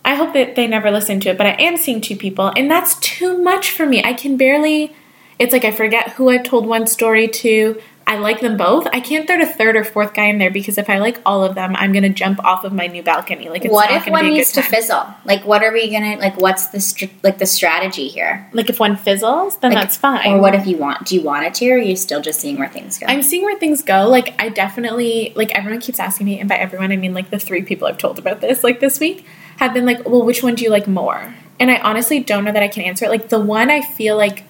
[0.06, 2.70] I hope that they never listen to it, but I am seeing two people, and
[2.70, 4.04] that's too much for me.
[4.04, 4.94] I can barely.
[5.40, 7.82] It's like I forget who I've told one story to.
[8.06, 8.86] I like them both.
[8.92, 11.44] I can't throw a third or fourth guy in there because if I like all
[11.44, 13.48] of them, I'm gonna jump off of my new balcony.
[13.48, 15.06] Like, it's what if one needs to fizzle?
[15.24, 16.38] Like, what are we gonna like?
[16.38, 18.50] What's the str- like the strategy here?
[18.52, 20.34] Like, if one fizzles, then Like, that's fine.
[20.34, 21.08] Or what if you want?
[21.08, 23.06] Do you want it to, or are you still just seeing where things go?
[23.08, 24.10] I'm seeing where things go.
[24.10, 27.40] Like, I definitely, like, everyone keeps asking me, and by everyone, I mean, like, the
[27.40, 29.26] three people I've told about this, like, this week,
[29.64, 31.36] have been like, well, which one do you like more?
[31.60, 33.10] And I honestly don't know that I can answer it.
[33.10, 34.44] Like, the one I feel like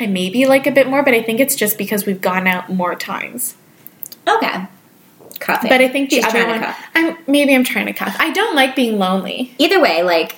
[0.00, 2.68] I maybe like a bit more, but I think it's just because we've gone out
[2.68, 3.54] more times.
[4.26, 4.66] okay,
[5.38, 5.68] cuffing.
[5.68, 6.74] But I think the She's other one.
[6.94, 8.16] I'm maybe I'm trying to cuff.
[8.18, 9.54] I don't like being lonely.
[9.58, 10.36] Either way, like,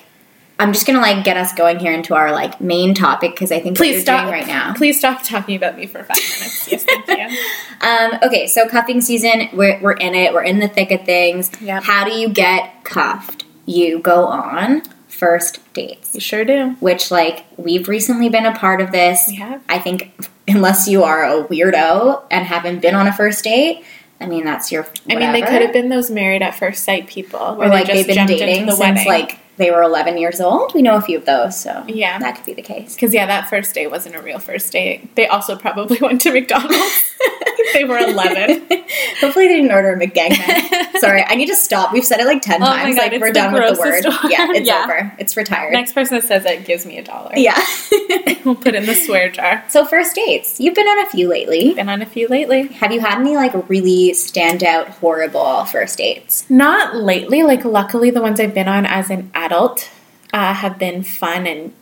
[0.59, 3.61] I'm just gonna like get us going here into our like main topic because I
[3.61, 4.75] think Please stop doing right now.
[4.75, 6.71] Please stop talking about me for five minutes.
[6.71, 7.39] Yes, thank you.
[7.81, 10.33] Um, okay, so cuffing season, we're, we're in it.
[10.33, 11.51] We're in the thick of things.
[11.61, 11.83] Yep.
[11.83, 13.44] How do you get cuffed?
[13.67, 16.71] You go on first dates, You sure do.
[16.81, 19.25] which like we've recently been a part of this.
[19.29, 19.63] We have.
[19.69, 20.13] I think
[20.49, 23.85] unless you are a weirdo and haven't been on a first date,
[24.21, 24.87] I mean that's your.
[25.09, 27.87] I mean, they could have been those married at first sight people, where or like
[27.87, 29.07] they they've been dating the since wedding.
[29.07, 30.75] like they were 11 years old.
[30.75, 32.19] We know a few of those, so Yeah.
[32.19, 32.95] that could be the case.
[32.97, 35.15] Because yeah, that first date wasn't a real first date.
[35.15, 37.15] They also probably went to McDonald's.
[37.73, 38.67] they were eleven.
[39.21, 40.97] Hopefully they didn't order a McGangbang.
[40.99, 41.93] Sorry, I need to stop.
[41.93, 42.97] We've said it like 10 Oh times.
[42.97, 44.05] God, like we're done with the word.
[44.05, 44.15] word.
[44.31, 44.83] Yeah, it's Yeah.
[44.85, 45.13] over.
[45.19, 45.73] It's retired.
[45.73, 47.33] Next person that says it gives me a dollar.
[47.37, 47.59] Yeah.
[48.45, 49.65] we'll put it in the swear jar.
[49.69, 50.61] so first dates.
[50.61, 51.75] You've been on a few lately.
[51.75, 52.69] Been on a few lately.
[52.69, 56.49] Have you had any like really standout horrible first dates?
[56.51, 57.43] Not lately.
[57.43, 59.91] Like luckily, the ones I've been on as an adult
[60.33, 61.73] uh, have been fun and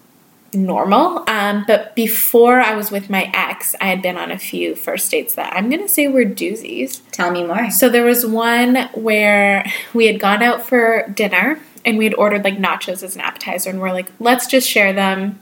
[0.55, 1.25] normal.
[1.29, 5.11] Um, but before I was with my ex, I had been on a few first
[5.11, 7.01] dates that I'm gonna say were doozies.
[7.11, 7.71] Tell me more.
[7.71, 12.45] So there was one where we had gone out for dinner and we had ordered
[12.45, 15.41] like nachos as an appetizer and we're like, let's just share them.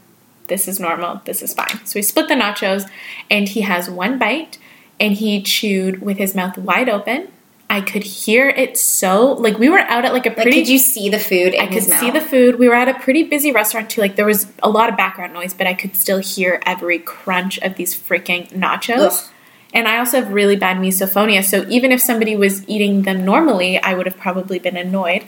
[0.49, 1.21] This is normal.
[1.25, 1.85] This is fine.
[1.85, 2.89] So we split the nachos
[3.31, 4.59] and he has one bite
[4.99, 7.29] and he chewed with his mouth wide open.
[7.71, 10.69] I could hear it so like we were out at like a Like, pretty could
[10.69, 12.01] you see the food in I could mouth?
[12.01, 12.59] see the food.
[12.59, 14.01] We were at a pretty busy restaurant too.
[14.01, 17.59] Like there was a lot of background noise, but I could still hear every crunch
[17.59, 19.23] of these freaking nachos.
[19.23, 19.31] Ugh.
[19.73, 23.81] And I also have really bad misophonia, so even if somebody was eating them normally,
[23.81, 25.23] I would have probably been annoyed.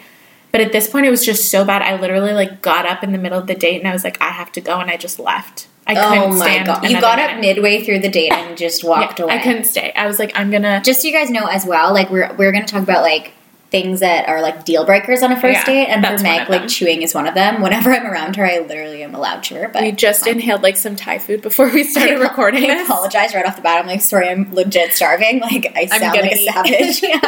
[0.50, 1.80] But at this point, it was just so bad.
[1.80, 4.20] I literally like got up in the middle of the date and I was like,
[4.20, 5.68] I have to go, and I just left.
[5.86, 6.66] I oh couldn't my stand.
[6.66, 6.90] god!
[6.90, 9.34] You got up midway through the date and just walked Yeah, away.
[9.34, 9.92] I couldn't stay.
[9.96, 10.80] I was like, I'm gonna.
[10.84, 13.32] Just so you guys know as well, like we're we're gonna talk about like
[13.70, 16.68] things that are like deal breakers on a first Yeah, date, and for Meg, like
[16.68, 17.62] chewing is one of them.
[17.62, 19.68] Whenever I'm around her, I literally am a loud chewer.
[19.72, 20.34] But we just fine.
[20.34, 23.62] inhaled like some Thai food before we started I- recording I apologize right off the
[23.62, 23.78] bat.
[23.80, 25.40] I'm like, sorry, I'm legit starving.
[25.40, 27.02] Like I sound like a savage.
[27.02, 27.20] yeah.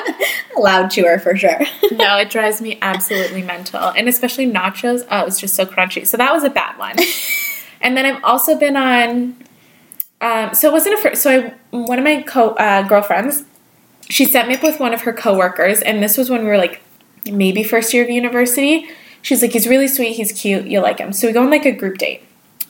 [0.57, 1.59] A loud chewer for sure.
[1.93, 3.81] no, it drives me absolutely mental.
[3.81, 6.07] And especially nachos, oh, it was just so crunchy.
[6.07, 6.95] So that was a bad one.
[7.85, 9.37] And then I've also been on,
[10.20, 13.44] um, so it wasn't a first, so I, one of my co uh, girlfriends,
[14.09, 16.59] she set me up with one of her coworkers, and this was when we were
[16.59, 16.81] like
[17.31, 18.88] maybe first year of university.
[19.23, 21.12] She's like, he's really sweet, he's cute, you like him.
[21.12, 22.23] So we go on like a group date.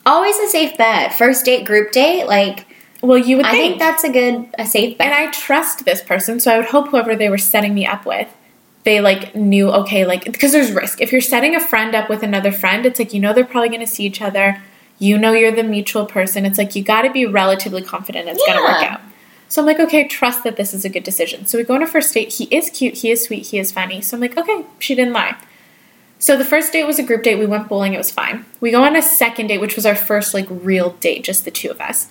[0.05, 1.15] Always a safe bet.
[1.15, 2.67] First date, group date, like
[3.03, 5.07] Well, you would I think that's a good a safe bet.
[5.07, 8.05] and I trust this person, so I would hope whoever they were setting me up
[8.05, 8.29] with,
[8.85, 11.01] they like knew okay, like because there's risk.
[11.01, 13.69] If you're setting a friend up with another friend, it's like you know they're probably
[13.69, 14.63] going to see each other.
[14.99, 16.45] You know you're the mutual person.
[16.45, 19.01] It's like you got to be relatively confident it's going to work out.
[19.49, 21.47] So I'm like, okay, trust that this is a good decision.
[21.47, 22.33] So we go on a first date.
[22.33, 22.95] He is cute.
[22.95, 23.47] He is sweet.
[23.47, 24.01] He is funny.
[24.01, 25.37] So I'm like, okay, she didn't lie.
[26.19, 27.39] So the first date was a group date.
[27.39, 27.93] We went bowling.
[27.93, 28.47] It was fine.
[28.61, 31.51] We go on a second date, which was our first like real date, just the
[31.51, 32.09] two of us.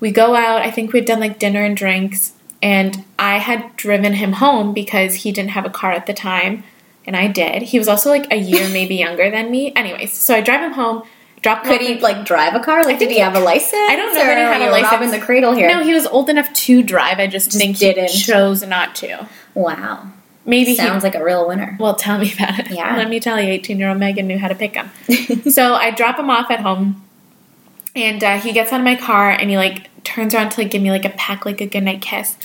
[0.00, 0.62] We go out.
[0.62, 5.16] I think we'd done like dinner and drinks, and I had driven him home because
[5.16, 6.62] he didn't have a car at the time,
[7.04, 7.62] and I did.
[7.62, 9.74] He was also like a year maybe younger than me.
[9.74, 11.02] Anyways, so I drive him home.
[11.48, 12.82] Drop Could he like drive a car?
[12.84, 13.72] Like, did he have a license?
[13.72, 15.12] I don't know that he had a license.
[15.12, 15.66] the cradle here.
[15.66, 17.18] No, he was old enough to drive.
[17.18, 18.10] I just, Just think didn't.
[18.10, 19.26] he chose not to.
[19.54, 20.12] wow,
[20.44, 21.08] Maybe sounds he.
[21.08, 21.74] like a real winner.
[21.80, 22.70] Well, tell me about it.
[22.70, 22.94] Yeah.
[22.98, 24.90] Let me tell you, 18 year old Megan knew how to pick him.
[25.50, 27.02] so I drop him off at home,
[27.96, 30.70] and uh, he gets out of my car and he like turns around to like
[30.70, 32.36] give me like a peck, like a goodnight kiss,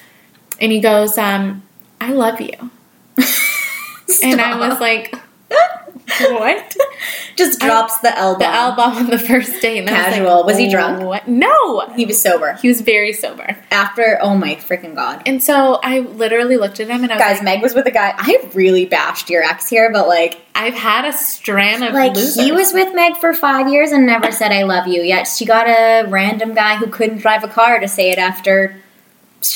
[0.62, 1.62] and he goes, um,
[2.00, 2.54] "I love you,"
[4.24, 5.13] and I was like,
[6.21, 6.76] "What?"
[7.36, 8.39] just I- drops the elbow.
[8.39, 9.80] The bomb on the first date.
[9.80, 10.36] I was, Casual.
[10.38, 11.04] like, Was he drunk?
[11.04, 11.28] What?
[11.28, 13.58] No, He was sober he was very sober.
[13.71, 14.17] after.
[14.21, 17.36] Oh my freaking god, And so I literally looked at him and I was guys!
[17.38, 18.13] like, Meg was with a guy.
[18.17, 22.43] I really bashed your ex here, but like, I've had a strand of like losers.
[22.43, 25.02] he was with Meg for five years and never said I love you.
[25.02, 28.76] Yet she got a random guy who couldn't drive a car to say it after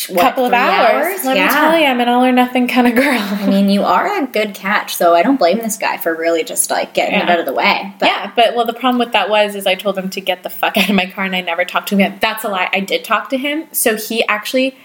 [0.10, 1.24] what, couple of three hours.
[1.24, 1.48] Let yeah.
[1.48, 3.20] me tell you, I'm an all or nothing kind of girl.
[3.20, 6.44] I mean, you are a good catch, so I don't blame this guy for really
[6.44, 7.94] just like getting it out of the way.
[8.00, 10.44] But yeah, but well, the problem with that was is I told him to get
[10.44, 12.02] the fuck out of my car, and I never talked to him.
[12.02, 12.20] Again.
[12.22, 12.70] That's a lie.
[12.72, 14.78] I did talk to him, so he actually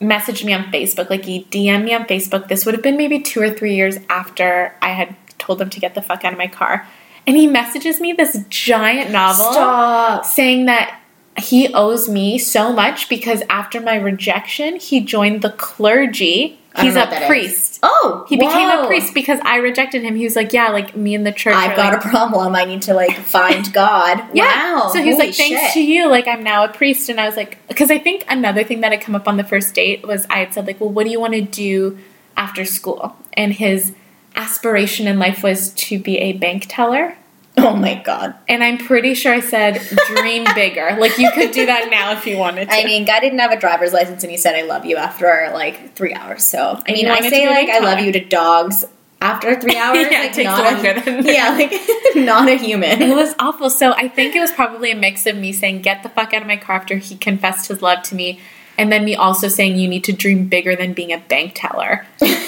[0.00, 1.10] messaged me on Facebook.
[1.10, 2.48] Like he DM'd me on Facebook.
[2.48, 5.80] This would have been maybe two or three years after I had told him to
[5.80, 6.86] get the fuck out of my car,
[7.26, 10.24] and he messages me this giant novel stop.
[10.24, 11.00] saying that
[11.38, 16.58] he owes me so much because after my rejection, he joined the clergy.
[16.80, 17.28] He's a that is.
[17.28, 17.78] priest.
[17.84, 20.16] Oh, He became a priest because I rejected him.
[20.16, 22.56] He was like, "Yeah, like me and the church." I've got like, a problem.
[22.56, 24.24] I need to like find God.
[24.34, 24.74] yeah.
[24.74, 24.90] Wow.
[24.92, 25.74] So he's holy like, "Thanks shit.
[25.74, 28.64] to you, like I'm now a priest." And I was like, because I think another
[28.64, 30.90] thing that had come up on the first date was I had said like, "Well,
[30.90, 31.96] what do you want to do
[32.36, 33.92] after school?" And his
[34.34, 37.16] aspiration in life was to be a bank teller.
[37.56, 38.34] Oh my god.
[38.48, 42.26] And I'm pretty sure I said, "Dream bigger." Like you could do that now if
[42.26, 42.74] you wanted to.
[42.74, 45.50] I mean, guy didn't have a driver's license, and he said, "I love you" after
[45.52, 46.44] like three hours.
[46.44, 48.84] So I mean, I say to be a like, "I love you" to dogs
[49.20, 49.98] after three hours.
[49.98, 51.72] Yeah, it like, takes not longer a, than- yeah, like
[52.16, 53.00] not a human.
[53.02, 53.70] It was awful.
[53.70, 56.42] So I think it was probably a mix of me saying, get the fuck out
[56.42, 58.40] of my car after he confessed his love to me.
[58.76, 62.06] And then me also saying, you need to dream bigger than being a bank teller.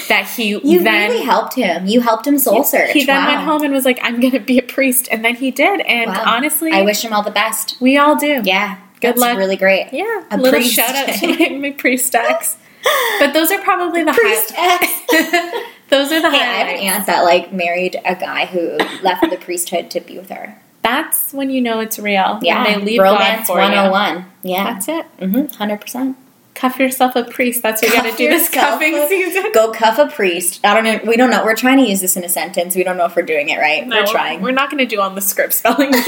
[0.09, 1.09] That he You then.
[1.11, 1.85] really helped him.
[1.87, 2.91] You helped him soul search.
[2.91, 3.29] He then Wow.
[3.35, 5.07] went home and was like, I'm going to be a priest.
[5.11, 5.81] And then he did.
[5.81, 6.23] And Wow.
[6.25, 7.77] honestly, I wish him all the best.
[7.79, 8.41] we all do.
[8.43, 9.37] Yeah, Good that's luck.
[9.37, 9.87] Really great.
[9.93, 10.23] Yeah.
[10.31, 10.73] A little priest.
[10.73, 12.57] shout out to my, my priest ex.
[13.19, 15.13] But those are probably the Priest highlights.
[15.13, 15.67] X.
[15.89, 19.29] those are the Hey, I have an aunt that like married a guy who left
[19.29, 20.57] the priesthood to be with her.
[20.87, 22.39] That's when you know it's real.
[22.41, 23.81] Yeah, When they leave God romance one hundred you.
[23.81, 24.25] and one.
[24.43, 25.05] Yeah, That's it.
[25.19, 26.15] mm-hmm, hundred percent.
[26.55, 27.61] Cuff yourself a priest.
[27.61, 29.51] That's what you got to do this cuffing a- season.
[29.53, 30.59] Go cuff a priest.
[30.63, 30.99] I don't know.
[31.05, 31.43] We don't know.
[31.45, 32.75] We're trying to use this in a sentence.
[32.75, 33.85] We don't know if we're doing it right.
[33.85, 34.41] No, we're trying.
[34.41, 35.91] We're not going to do on the Scripps spelling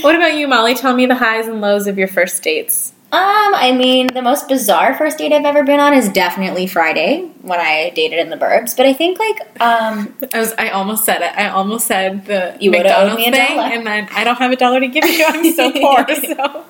[0.00, 0.74] what about you, Molly?
[0.74, 2.92] Tell me the highs and lows of your first dates.
[3.12, 7.30] Um, I mean, the most bizarre first date I've ever been on is definitely Friday
[7.42, 8.74] when I dated in the burbs.
[8.74, 10.54] But I think like um, I was.
[10.56, 11.36] I almost said it.
[11.36, 14.56] I almost said the You McDonald's me a thing, and then I don't have a
[14.56, 15.26] dollar to give you.
[15.26, 16.06] I'm so poor.
[16.08, 16.64] So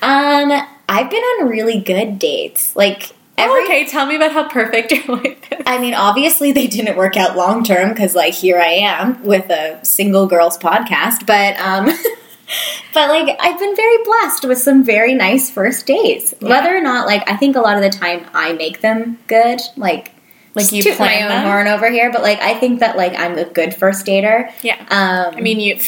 [0.00, 2.76] um, I've been on really good dates.
[2.76, 3.60] Like every.
[3.60, 5.62] Oh, okay, tell me about how perfect your life is.
[5.66, 9.50] I mean, obviously they didn't work out long term because, like, here I am with
[9.50, 11.26] a single girls podcast.
[11.26, 11.88] But, um,
[12.94, 16.34] but like, I've been very blessed with some very nice first dates.
[16.40, 16.48] Yeah.
[16.48, 19.60] Whether or not, like, I think a lot of the time I make them good.
[19.76, 20.12] Like,
[20.54, 21.44] Like you toot my own them?
[21.46, 22.10] horn over here.
[22.10, 24.50] But like, I think that like I'm a good first dater.
[24.62, 24.76] Yeah.
[24.90, 25.78] Um, I mean, you.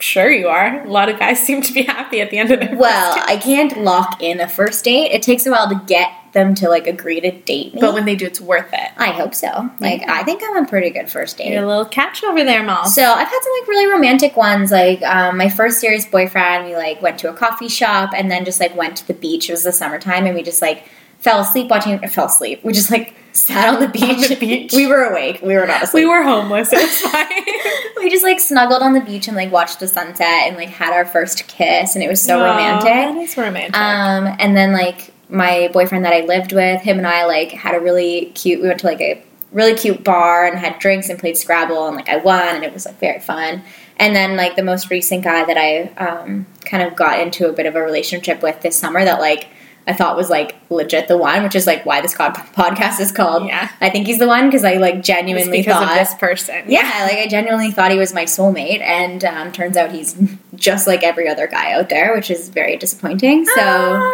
[0.00, 0.84] Sure, you are.
[0.84, 2.76] A lot of guys seem to be happy at the end of their.
[2.76, 3.34] well, first date.
[3.34, 5.10] I can't lock in a first date.
[5.12, 7.80] It takes a while to get them to like agree to date me.
[7.80, 8.90] but when they do, it's worth it.
[8.96, 9.70] I hope so.
[9.80, 11.52] Like, I think I'm a pretty good first date.
[11.52, 12.84] You're a little catch over there, Mal.
[12.86, 14.70] So I've had some like really romantic ones.
[14.70, 18.44] Like um, my first serious boyfriend, we like went to a coffee shop and then
[18.44, 19.48] just like went to the beach.
[19.48, 20.84] It was the summertime, and we just like
[21.20, 21.98] fell asleep watching.
[22.08, 22.62] Fell asleep.
[22.64, 24.28] We just like sat on the beach.
[24.28, 24.72] the beach.
[24.72, 25.40] we were awake.
[25.42, 26.02] We were not asleep.
[26.04, 26.70] we were homeless.
[26.72, 27.94] It's fine.
[27.96, 30.92] We just like snuggled on the beach and like watched the sunset and like had
[30.92, 32.84] our first kiss, and it was so romantic.
[32.88, 33.76] That is romantic.
[33.76, 37.74] Um, and then like my boyfriend that I lived with, him and I like had
[37.74, 38.60] a really cute.
[38.60, 41.96] We went to like a really cute bar and had drinks and played Scrabble and
[41.96, 43.62] like I won and it was like very fun.
[43.96, 47.52] And then like the most recent guy that I um, kind of got into a
[47.52, 49.48] bit of a relationship with this summer that like
[49.88, 53.46] I thought was like legit the one, which is like why this podcast is called.
[53.46, 53.70] Yeah.
[53.80, 56.64] I think he's the one because I like genuinely because thought of this person.
[56.68, 60.14] yeah, like I genuinely thought he was my soulmate, and um, turns out he's
[60.54, 63.46] just like every other guy out there, which is very disappointing.
[63.46, 64.10] So Uh,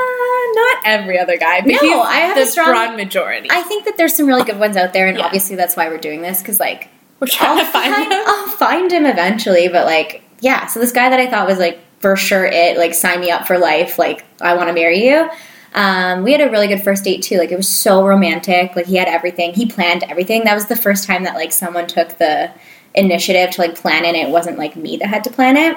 [0.54, 3.48] not every other guy, but No, I have the a strong- broad majority.
[3.50, 5.24] I think that there's some really good ones out there, and Yeah.
[5.26, 6.88] obviously that's why we're doing this because like
[7.20, 8.22] We're trying I'll to find them.
[8.26, 10.66] I'll find him eventually, but like yeah.
[10.66, 13.46] So this guy that I thought was like for sure it, like sign me up
[13.46, 15.28] for life, like I want to marry you.
[15.74, 17.38] Um, we had a really good first date too.
[17.38, 18.76] Like it was so romantic.
[18.76, 19.54] Like he had everything.
[19.54, 20.44] He planned everything.
[20.44, 22.50] That was the first time that like someone took the
[22.94, 24.14] initiative to like plan it.
[24.14, 25.76] It wasn't like me that had to plan it.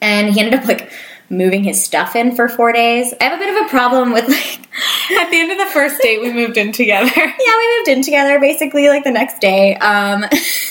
[0.00, 0.90] And he ended up like
[1.32, 3.12] moving his stuff in for four days.
[3.20, 4.60] I have a bit of a problem with like
[5.18, 7.10] At the end of the first date, we moved in together.
[7.16, 9.74] yeah, we moved in together basically like the next day.
[9.76, 10.24] Um,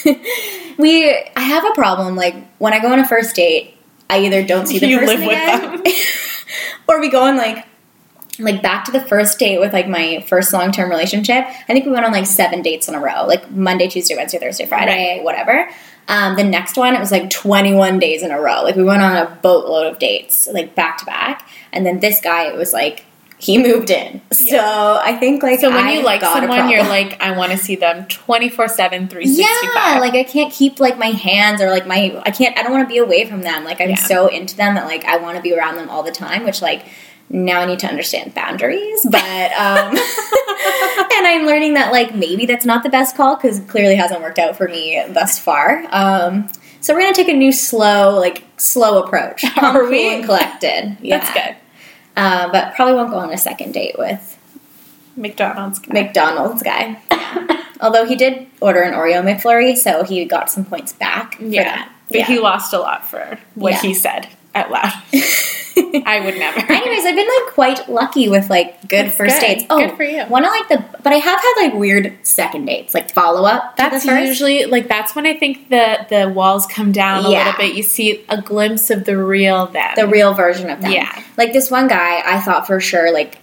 [0.77, 3.75] we I have a problem like when I go on a first date,
[4.09, 5.93] I either don't see the You person live with again, them.
[6.87, 7.65] or we go on like
[8.39, 11.45] like back to the first date with like my first long term relationship.
[11.45, 14.39] I think we went on like seven dates in a row, like Monday, Tuesday, Wednesday,
[14.39, 15.69] Thursday, Friday, whatever.
[16.07, 18.63] Um, the next one, it was like 21 days in a row.
[18.63, 21.47] Like we went on a boatload of dates, like back to back.
[21.71, 23.05] And then this guy, it was like
[23.37, 24.21] he moved in.
[24.31, 27.57] So I think like So when I've you like someone, you're like, I want to
[27.57, 29.73] see them 24 7, 365.
[29.73, 32.71] Yeah, like I can't keep like my hands or like my I can't I don't
[32.71, 33.63] want to be away from them.
[33.63, 33.95] Like I'm Yeah.
[33.95, 36.61] so into them that like I want to be around them all the time, which
[36.61, 36.83] like
[37.33, 39.97] now I need to understand boundaries, but um
[41.15, 44.39] and I'm learning that like maybe that's not the best call cuz clearly hasn't worked
[44.39, 45.85] out for me thus far.
[45.91, 46.49] Um
[46.81, 49.43] so we're going to take a new slow like slow approach.
[49.57, 50.15] Are cool, we?
[50.15, 50.97] and collected.
[51.01, 51.19] Yeah.
[51.19, 51.55] That's good.
[52.17, 54.35] Uh, but probably won't go on a second date with
[55.15, 55.77] McDonald's.
[55.77, 55.93] guy.
[55.93, 56.99] McDonald's guy.
[57.81, 61.87] Although he did order an Oreo McFlurry, so he got some points back yeah.
[62.09, 62.25] But Yeah.
[62.25, 63.81] he lost a lot for what Yeah.
[63.81, 64.91] he said out loud.
[65.77, 66.59] I would never.
[66.71, 69.47] Anyways, I've been like quite lucky with like good That's first good.
[69.47, 69.65] dates.
[69.69, 70.23] Oh, Good for you.
[70.25, 73.77] One of like the, but I have had like weird second dates, like follow up.
[73.77, 74.27] That's to the first.
[74.27, 77.45] usually like that's when I think the the walls come down a Yeah.
[77.45, 77.75] little bit.
[77.75, 79.91] You see a glimpse of the real them.
[79.95, 80.91] the real version of them.
[80.91, 81.23] Yeah.
[81.37, 83.37] Like this one guy, I thought for sure like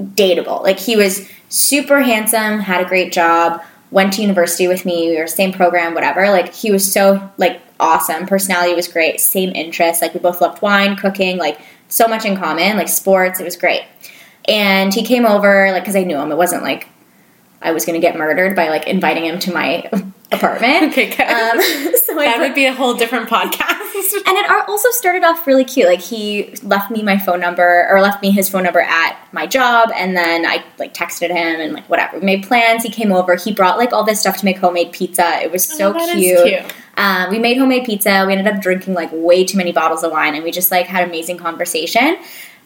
[0.00, 0.62] dateable.
[0.62, 5.18] Like he was super handsome, had a great job, went to university with me, we
[5.18, 6.30] were same program, whatever.
[6.30, 8.26] Like he was so like awesome.
[8.26, 10.00] Personality was great, same interests.
[10.00, 13.40] Like we both loved wine, cooking, like so much in common, like sports.
[13.40, 13.82] It was great.
[14.48, 16.32] And he came over like cuz I knew him.
[16.32, 16.88] It wasn't like
[17.62, 19.88] I was going to get murdered by like inviting him to my
[20.32, 20.92] apartment.
[20.92, 21.20] Okay, good.
[21.20, 21.60] Um,
[22.06, 23.78] so that would be a whole different podcast.
[24.26, 25.86] and it also started off really cute.
[25.86, 29.46] Like he left me my phone number or left me his phone number at my
[29.46, 32.18] job, and then I like texted him and like whatever.
[32.18, 32.82] We made plans.
[32.82, 33.36] He came over.
[33.36, 35.40] He brought like all this stuff to make homemade pizza.
[35.42, 36.44] It was so Oh, cute.
[36.44, 36.74] cute.
[36.96, 38.24] Um, we made homemade pizza.
[38.26, 40.86] We ended up drinking like way too many bottles of wine, and we just like
[40.86, 42.18] had amazing conversation.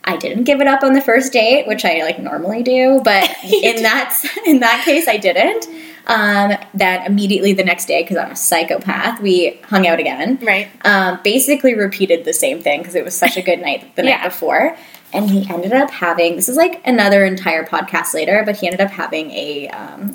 [0.07, 3.29] I didn't give it up on the first date, which I like normally do, but
[3.45, 5.67] in that in that case, I didn't.
[6.09, 10.69] Um, then immediately the next day, because I'm a psychopath, we hung out again right.
[10.85, 14.23] um, basically repeated the same thing because it was such a good night the night
[14.23, 14.77] before.
[15.13, 18.81] And he ended up having this is like another entire podcast later, but he ended
[18.81, 20.13] up having a um,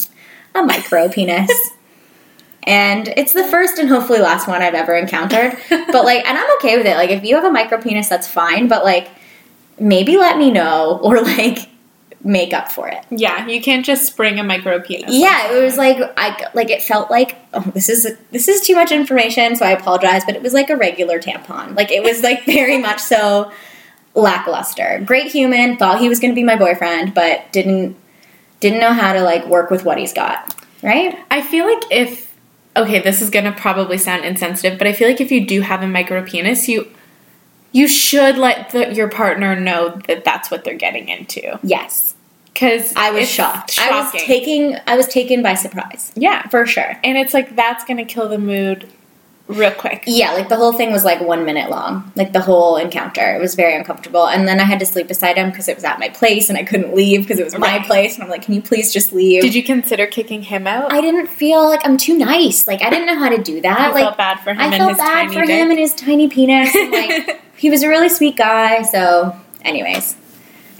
[0.55, 1.51] a micro penis.
[2.63, 5.57] And it's the first and hopefully last one I've ever encountered.
[5.69, 6.95] But like, and I'm okay with it.
[6.95, 8.67] Like, if you have a micro penis, that's fine.
[8.67, 9.09] But like,
[9.81, 11.69] maybe let me know or like
[12.23, 13.03] make up for it.
[13.09, 15.13] Yeah, you can't just spring a micro penis.
[15.13, 18.75] Yeah, it was like I like it felt like oh this is this is too
[18.75, 21.75] much information, so I apologize, but it was like a regular tampon.
[21.75, 23.51] Like it was like very much so
[24.13, 25.01] lackluster.
[25.05, 27.97] Great human, thought he was going to be my boyfriend, but didn't
[28.59, 30.55] didn't know how to like work with what he's got.
[30.83, 31.17] Right?
[31.29, 32.31] I feel like if
[32.75, 35.83] okay, this is gonna probably sound insensitive, but I feel like if you do have
[35.83, 36.87] a micro penis, you
[37.71, 41.59] you should let the, your partner know that that's what they're getting into.
[41.63, 42.15] Yes.
[42.53, 43.79] Because I was shocked.
[43.79, 46.11] I was taking I was taken by surprise.
[46.15, 46.97] yeah, For sure.
[47.03, 48.87] and it's like that's gonna kill the mood
[49.47, 50.03] real quick.
[50.05, 53.35] Yeah, like the whole thing was like one minute long, like the whole encounter.
[53.35, 54.27] It was very uncomfortable.
[54.27, 56.57] And then I had to sleep beside him because it was at my place and
[56.57, 58.15] I couldn't leave because it was my place.
[58.15, 59.41] And I'm like, can you please just leave?
[59.41, 60.91] Did you consider kicking him out?
[60.93, 62.67] I didn't feel like I'm too nice.
[62.67, 63.79] Like I didn't know how to do that.
[63.79, 65.49] I like felt bad for him I and felt his bad tiny for dick.
[65.49, 66.73] him and his tiny penis.
[66.75, 68.81] And, like he was a really sweet guy.
[68.81, 70.15] So, anyways,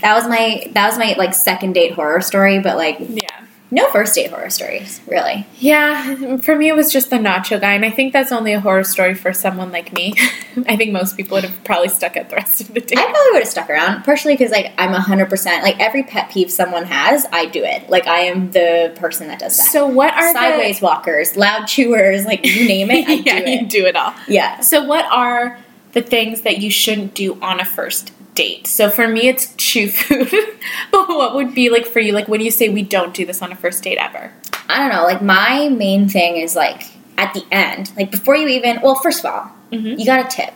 [0.02, 2.58] that was my that was my like second date horror story.
[2.60, 5.46] But like yeah, No first date horror stories, really.
[5.60, 8.60] Yeah, for me, it was just the nacho guy, and I think that's only a
[8.60, 10.16] horror story for someone like me.
[10.68, 12.96] I think most people would have probably stuck at the rest of the day.
[12.98, 16.32] I probably would have stuck around, partially because like I'm hundred percent like every pet
[16.32, 17.92] peeve someone has, I do it.
[17.92, 19.68] Like I am the person that does that.
[19.68, 23.52] So, what are Sideways the, walkers, loud chewers, like you name it, I yeah, do
[23.52, 24.16] you do it all.
[24.28, 24.62] Yeah.
[24.62, 25.60] So, what are
[25.94, 28.68] the things that you shouldn't do on a first date?
[28.68, 30.30] So, for me, it's chew food.
[30.92, 32.14] but what would be like for you?
[32.14, 34.32] Like, when you say we don't do this on a first date ever?
[34.70, 35.04] I don't know.
[35.04, 36.84] Like my main thing is like
[37.18, 38.80] at the end, like before you even.
[38.82, 40.00] Well, first of all, Mhm.
[40.00, 40.54] you got a tip.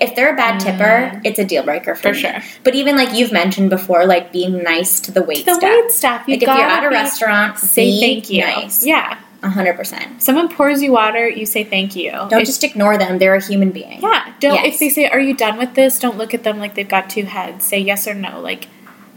[0.00, 2.18] If they're a bad tipper, it's a deal breaker for, For me.
[2.18, 2.34] sure.
[2.64, 5.62] But even like you've mentioned before, like being nice to the wait The staff.
[5.70, 8.40] wait staff, you like if you're at a restaurant, say thank you.
[8.40, 9.16] Nice, Yeah.
[9.50, 10.22] Hundred percent.
[10.22, 12.10] Someone pours you water, you say thank you.
[12.10, 13.18] Don't It's- just ignore them.
[13.18, 14.00] They're a human being.
[14.02, 14.54] Yeah, don't.
[14.54, 14.74] Yes.
[14.74, 17.08] If they say, "Are you done with this?" Don't look at them like they've got
[17.10, 17.64] two heads.
[17.64, 18.40] Say yes or no.
[18.40, 18.66] Like,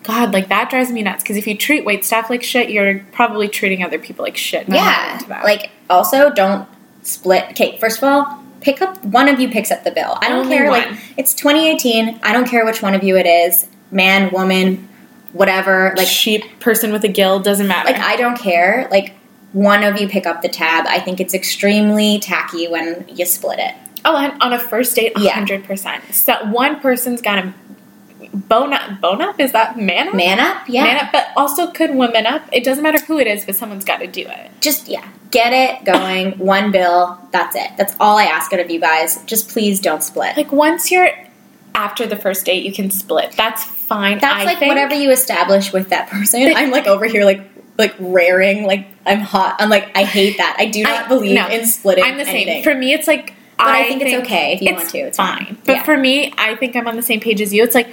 [0.03, 1.23] God, like that drives me nuts.
[1.23, 4.65] Because if you treat wait staff like shit, you're probably treating other people like shit.
[4.67, 4.84] and I'm
[5.19, 5.43] not Yeah.
[5.43, 6.67] Like also don't
[7.03, 7.45] split.
[7.51, 10.17] Okay, first of all, pick up one of you picks up the bill.
[10.21, 10.69] I don't Only care.
[10.69, 10.82] one.
[10.91, 12.19] Like it's 2018.
[12.23, 14.88] I don't care which one of you it is, man, woman,
[15.34, 15.93] whatever.
[15.97, 17.91] Like cheap person with a gill doesn't matter.
[17.91, 18.88] like I don't care.
[18.91, 19.13] Like
[19.58, 20.86] one of you pick up the tab.
[20.88, 23.74] I think it's extremely tacky when you split it.
[24.05, 25.34] oh, and on a first date, Yeah.
[25.34, 26.03] hundred percent.
[26.14, 27.53] So one person's got to
[28.34, 29.01] bone up.
[29.01, 30.14] Bone up is that man up?
[30.16, 30.84] Man up, yeah.
[30.84, 32.43] Man up, but also could women up.
[32.51, 34.51] It doesn't matter who it is, but someone's got to do it.
[34.62, 36.38] Just yeah, get it going.
[36.38, 37.20] one bill.
[37.32, 37.72] That's it.
[37.78, 39.24] That's all I ask out of you guys.
[39.26, 40.38] Just please don't split.
[40.38, 41.10] Like once you're
[41.76, 43.34] after the first date, you can split.
[43.38, 44.20] That's fine.
[44.20, 44.70] That's I like think.
[44.70, 46.41] whatever you establish with that person.
[46.55, 47.41] I'm like over here like
[47.78, 49.55] like raring, like I'm hot.
[49.59, 50.55] I'm like I hate that.
[50.59, 51.47] I do not I- believe no.
[51.47, 52.03] in splitting.
[52.03, 52.47] I'm the same.
[52.47, 52.63] anything.
[52.63, 53.34] For me, it's like.
[53.57, 54.97] But I think it's okay if you want to.
[54.99, 55.45] It's fine.
[55.45, 55.57] fine.
[55.65, 55.84] But Yeah.
[55.84, 57.63] for me, I think I'm on the same page as you.
[57.63, 57.88] It's like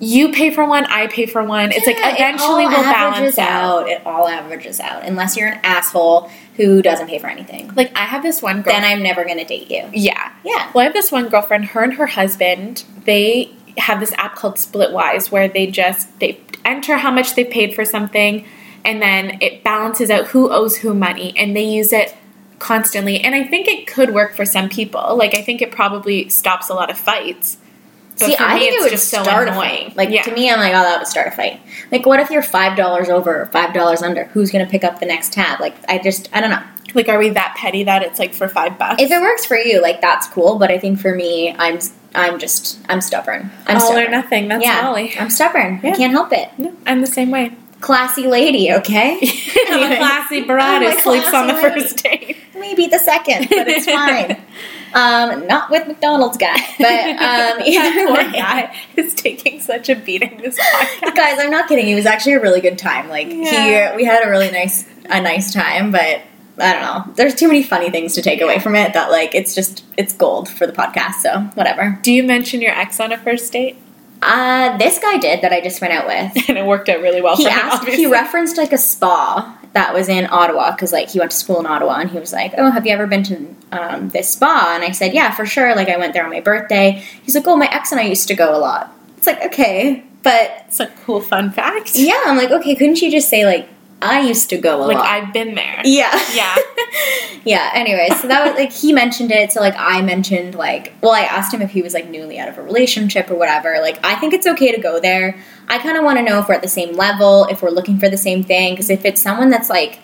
[0.00, 1.70] you pay for one, I pay for one.
[1.70, 3.88] It's like Yeah, it eventually all we'll averages balance out.
[3.88, 7.70] It all averages out, unless you're an asshole who doesn't pay for anything.
[7.76, 8.72] Like I have this one girl.
[8.72, 9.88] Then I'm never gonna date you.
[9.92, 10.32] yeah.
[10.44, 10.68] Yeah.
[10.74, 11.66] Well, I have this one girlfriend.
[11.66, 12.82] Her and her husband.
[13.04, 17.72] They have this app called Splitwise, where they just they enter how much they paid
[17.72, 18.44] for something,
[18.84, 22.14] and then it balances out who owes who money, and they use it
[22.58, 23.20] constantly.
[23.20, 25.16] And I think it could work for some people.
[25.16, 27.58] Like I think it probably stops a lot of fights.
[28.16, 29.92] But See, for I me, think it's it would just so start a annoying.
[29.96, 30.22] Like yeah.
[30.22, 31.60] to me, I'm like, oh, that would start a fight.
[31.90, 34.26] Like, what if you're five dollars over, or five dollars under?
[34.26, 35.58] Who's gonna pick up the next tab?
[35.58, 36.62] Like, I just, I don't know.
[36.94, 39.02] like, are we that petty that it's like for five bucks?
[39.02, 40.58] If it works for you, like that's cool.
[40.58, 41.80] But I think for me, I'm,
[42.14, 43.50] I'm just, I'm stubborn.
[43.66, 44.06] I'm all stubborn.
[44.06, 44.46] or nothing.
[44.46, 45.12] That's yeah, Molly.
[45.18, 45.80] I'm stubborn.
[45.82, 45.90] Yeah.
[45.90, 46.50] I can't help it.
[46.56, 47.56] No, I'm the same way.
[47.84, 49.18] Classy lady, okay?
[49.68, 51.80] I'm a classy bride who sleeps on the lady.
[51.80, 52.36] first date.
[52.56, 54.40] Maybe the second, but it's fine.
[54.94, 58.32] um, not with McDonald's guy, but um, that either poor way.
[58.32, 61.14] guy is taking such a beating this podcast.
[61.14, 61.86] Guys, I'm not kidding.
[61.88, 63.08] It was actually a really good time.
[63.10, 63.90] Like Yeah.
[63.90, 65.90] he, we had a really nice, a nice time.
[65.90, 66.22] But
[66.56, 67.12] I don't know.
[67.16, 68.94] There's too many funny things to take away from it.
[68.94, 71.16] That like it's just it's gold for the podcast.
[71.16, 71.98] So whatever.
[72.02, 73.76] Do you mention your ex on a first date?
[74.24, 76.44] Uh, this guy did that I just went out with.
[76.48, 77.58] And it worked out really well He for him.
[77.58, 77.76] asked.
[77.82, 78.04] obviously.
[78.04, 81.58] He referenced like a spa that was in Ottawa because like he went to school
[81.60, 84.72] in Ottawa and he was like, "Oh, have you ever been to um, this spa?"
[84.74, 87.02] And I said, "Yeah, for sure." Like I went there on my birthday.
[87.22, 90.04] He's like, "Oh, my ex and I used to go a lot." It's like okay,
[90.22, 91.92] but It's a cool fun fact.
[91.96, 93.68] yeah, I'm like, okay, couldn't you just say like
[94.04, 95.06] I used to go a Like lot?
[95.06, 95.80] I've been there.
[95.84, 96.56] yeah, Yeah.
[97.44, 97.70] yeah.
[97.74, 99.52] Anyway, so that was like he mentioned it.
[99.52, 102.48] So like I mentioned like, well, I asked him if he was like newly out
[102.48, 103.78] of a relationship or whatever.
[103.80, 105.38] Like I think it's okay to go there.
[105.68, 107.98] I kind of want to know if we're at the same level, if we're looking
[107.98, 108.74] for the same thing.
[108.74, 110.00] Because if it's someone that's like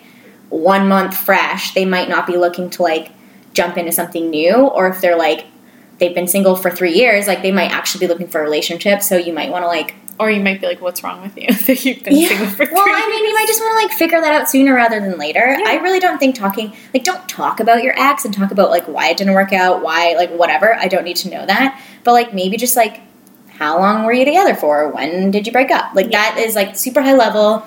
[0.49, 3.11] one month fresh, they might not be looking to like
[3.53, 4.55] jump into something new.
[4.55, 5.45] Or if they're like
[5.99, 9.01] they've been single for three years, like they might actually be looking for a relationship.
[9.03, 11.47] So you might want to like Or you might be like, "What's wrong with you?
[11.65, 14.21] that you've been single for well, I mean, you might just want to like figure
[14.21, 15.55] that out sooner rather than later.
[15.59, 15.65] Yeah.
[15.67, 18.87] I really don't think talking like don't talk about your ex and talk about like
[18.87, 20.75] why it didn't work out, why like whatever.
[20.75, 23.01] I don't need to know that, but like maybe just like
[23.49, 24.89] how long were you together for?
[24.89, 25.93] When did you break up?
[25.93, 26.33] Like Yeah.
[26.33, 27.63] that is like super high level,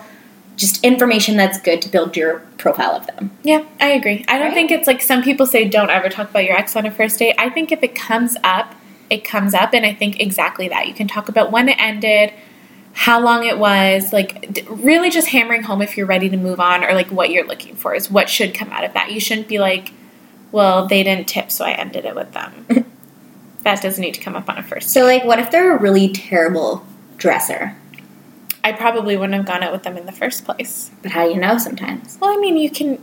[0.56, 3.30] just information that's good to build your profile of them.
[3.42, 4.24] Yeah, I agree.
[4.28, 4.54] I don't Right?
[4.54, 7.18] think it's like some people say don't ever talk about your ex on a first
[7.18, 7.34] date.
[7.38, 8.74] I think if it comes up,
[9.14, 10.86] it comes up, and I think exactly that.
[10.86, 12.32] You can talk about when it ended,
[12.92, 16.60] how long it was, like d- really just hammering home if you're ready to move
[16.60, 19.10] on or like what you're looking for is what should come out of that.
[19.10, 19.92] You shouldn't be like,
[20.52, 22.66] well, they didn't tip, so I ended it with them.
[23.62, 24.90] that doesn't need to come up on a first.
[24.90, 26.86] So like, what if they're a really terrible
[27.16, 27.76] dresser?
[28.62, 30.90] I probably wouldn't have gone out with them in the first place.
[31.02, 32.16] But how do you know sometimes?
[32.20, 32.98] Well, I mean, you can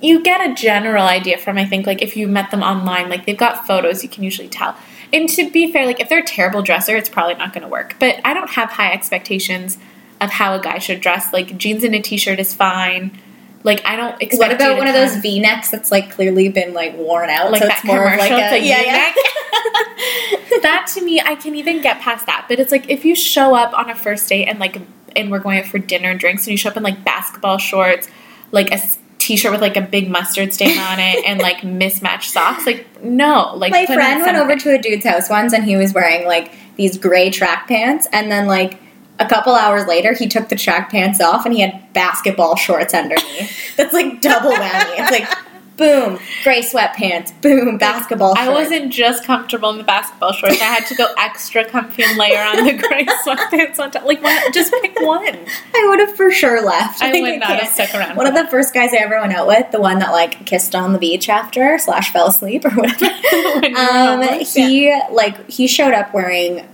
[0.00, 3.26] you get a general idea from I think like if you met them online, like
[3.26, 4.76] they've got photos, you can usually tell.
[5.16, 7.68] And to be fair, like if they're a terrible dresser, it's probably not going to
[7.68, 7.96] work.
[7.98, 9.78] But I don't have high expectations
[10.20, 11.32] of how a guy should dress.
[11.32, 13.18] Like jeans and a t-shirt is fine.
[13.62, 14.38] Like I don't expect.
[14.38, 17.50] What about one of those V necks that's like clearly been like worn out?
[17.50, 18.36] like so that more commercial?
[18.36, 19.14] like a, yeah, yeah.
[20.62, 22.44] That to me, I can even get past that.
[22.48, 24.80] But it's like if you show up on a first date and like,
[25.16, 27.58] and we're going out for dinner and drinks, and you show up in like basketball
[27.58, 28.08] shorts,
[28.52, 28.78] like a
[29.26, 33.52] t-shirt with like a big mustard stain on it, and like mismatched socks, like no,
[33.56, 36.52] like My friend went over to a dude's house once and he was wearing like
[36.76, 38.78] these gray track pants and then like
[39.18, 42.94] a couple hours later he took the track pants off and he had basketball shorts
[42.94, 43.76] underneath.
[43.76, 44.98] That's like double whammy.
[44.98, 45.28] It's like
[45.76, 48.48] boom, gray sweatpants, boom, basketball shorts.
[48.48, 50.60] I wasn't just comfortable in the basketball shorts.
[50.60, 54.04] I had to go extra comfy and layer on the gray sweatpants on top.
[54.04, 55.38] Like, one, just pick one.
[55.74, 57.02] I would have for sure left.
[57.02, 58.16] I think would not have stuck around.
[58.16, 60.74] One of the first guys I ever went out with, the one that like kissed
[60.74, 62.98] on the beach after slash fell asleep or whatever.
[63.00, 63.60] that.
[63.62, 66.66] When you were um, he like he showed up wearing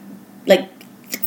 [0.46, 0.68] like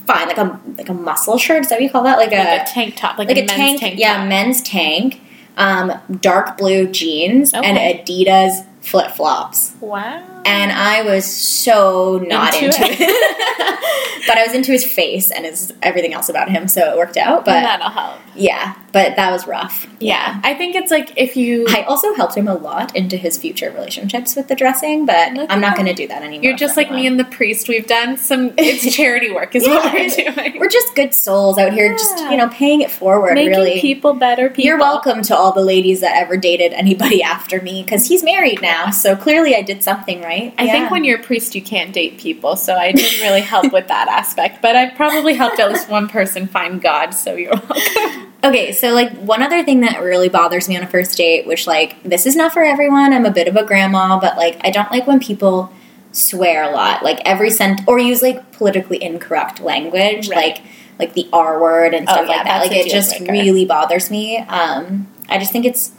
[0.05, 1.61] fine like a like a muscle shirt.
[1.61, 2.17] Is that what you call that?
[2.17, 2.59] Like, yeah.
[2.59, 4.27] a a tank top, like, like a, a men's tank, tank, yeah, top.
[4.27, 5.21] men's tank,
[5.57, 9.73] um, dark blue jeans, and Adidas flip flops.
[9.81, 10.41] Wow.
[10.45, 12.97] And I was so not Into into, it.
[12.99, 16.97] it, but I was into his face and his everything else about him, so it
[16.97, 17.45] worked out.
[17.45, 18.19] But that'll help.
[18.35, 19.87] yeah, but that was rough.
[19.99, 23.37] Yeah, I think it's like if you I also helped him a lot into his
[23.37, 26.45] future relationships with the dressing, but Look I'm not going to do that anymore.
[26.45, 27.67] you're just like me and the priest.
[27.67, 28.53] We've done some.
[28.57, 30.59] It's charity work, is what we're doing.
[30.61, 33.33] We're just good souls out here, just you know, paying it forward.
[33.33, 34.63] making really, people better people.
[34.63, 38.61] You're welcome to all the ladies that ever dated anybody after me because he's married
[38.61, 38.91] now.
[38.91, 40.53] So clearly, I did something right.
[40.57, 43.73] I think when you're a priest, you can't date people, so I didn't really help
[43.73, 44.61] with that aspect.
[44.61, 47.09] But I probably helped at least one person find God.
[47.09, 48.31] So you're welcome.
[48.45, 51.67] Okay, so like one other thing that really bothers me on a first date, which
[51.67, 53.13] like this is not for everyone.
[53.13, 55.71] I'm a bit of a grandma, but like I don't like when people
[56.11, 60.37] swear a lot, like every sent or use like politically incorrect language, Right.
[60.55, 60.63] like
[60.97, 62.59] like the R word and Oh, stuff yeah, like that.
[62.61, 63.31] Like it just breaker.
[63.33, 64.37] really bothers me.
[64.37, 65.91] Um, I just think it's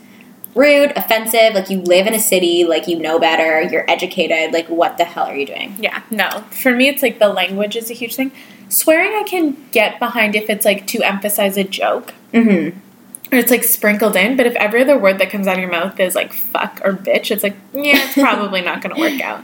[0.55, 1.53] rude, offensive.
[1.55, 4.55] Like you live in a city, like you know better, you're educated.
[4.55, 5.77] Like what the hell are you doing?
[5.79, 6.31] Yeah, no.
[6.51, 8.33] For me, it's like the language is a huge thing.
[8.69, 12.79] Swearing, I can get behind if it's like to emphasize a joke Mm-hmm.
[13.35, 14.37] or it's like sprinkled in.
[14.37, 16.93] But if every other word that comes out of your mouth is like fuck or
[16.93, 19.43] bitch, it's like yeah, it's probably not going to work out.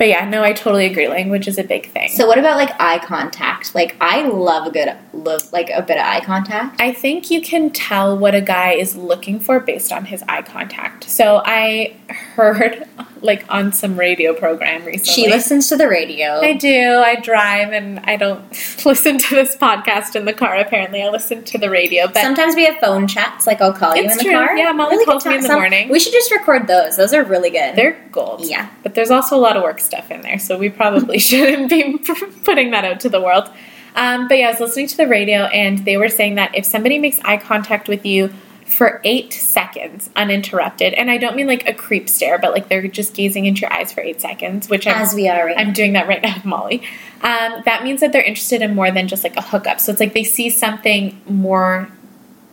[0.00, 1.08] But yeah, no, I totally agree.
[1.08, 2.08] Language is a big thing.
[2.08, 3.74] So what about like eye contact?
[3.74, 6.80] Like I love a good love like a bit of eye contact.
[6.80, 10.40] I think you can tell what a guy is looking for based on his eye
[10.40, 11.04] contact.
[11.04, 12.88] So I heard
[13.20, 15.12] like on some radio program recently.
[15.24, 16.40] She listens to the radio.
[16.40, 16.94] I do.
[17.04, 18.42] I drive and I don't
[18.86, 20.56] listen to this podcast in the car.
[20.56, 22.06] Apparently, I listen to the radio.
[22.06, 23.46] But Sometimes we have phone chats.
[23.46, 24.32] Like I'll call you in the true.
[24.32, 24.56] car.
[24.56, 25.90] Yeah, Molly good calls me in the morning.
[25.90, 26.96] We should just record those.
[26.96, 27.76] Those are really good.
[27.76, 28.46] they're gold.
[28.46, 28.70] Yeah.
[28.82, 31.98] But there's also a lot of work stuff in there, so we probably shouldn't be
[32.44, 33.50] putting that out to the world.
[33.94, 36.64] Um, but yeah, I was listening to the radio and they were saying that if
[36.64, 38.32] somebody makes eye contact with you
[38.64, 42.86] for eight seconds uninterrupted, and I don't mean like a creep stare, but like they're
[42.86, 45.72] just gazing into your eyes for eight seconds, which I'm as we are right I'm
[45.72, 46.82] doing that right now with Molly.
[47.20, 49.80] Um, that means that they're interested in more than just like a hookup.
[49.80, 51.90] So it's like they see something more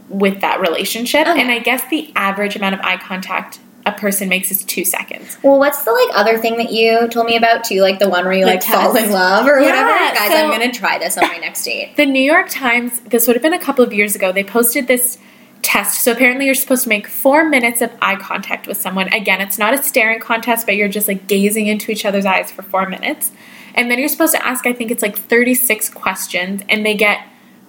[0.09, 1.27] with that relationship.
[1.27, 1.39] Okay.
[1.39, 5.37] And I guess the average amount of eye contact a person makes is two seconds.
[5.41, 7.81] Well, what's the like other thing that you told me about too?
[7.81, 10.15] Like the one where you The like fall in love or Yeah, whatever.
[10.15, 11.95] Guys, so- I'm gonna try this on my next date.
[11.95, 14.87] The New York Times, this would have been a couple of years ago, they posted
[14.87, 15.17] this
[15.61, 16.01] test.
[16.01, 19.11] So apparently you're supposed to make four minutes of eye contact with someone.
[19.13, 22.51] Again, it's not a staring contest, but you're just like gazing into each other's eyes
[22.51, 23.31] for four minutes.
[23.73, 27.19] And then you're supposed to ask, I think it's like 36 questions, and they get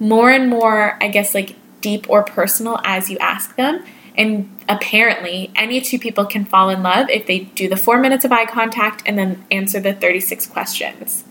[0.00, 3.84] more and more, I guess, like deep or personal as you ask them.
[4.18, 8.24] And apparently, any two people can fall in love if they do the four minutes
[8.24, 11.24] of eye contact and then answer the 36 questions.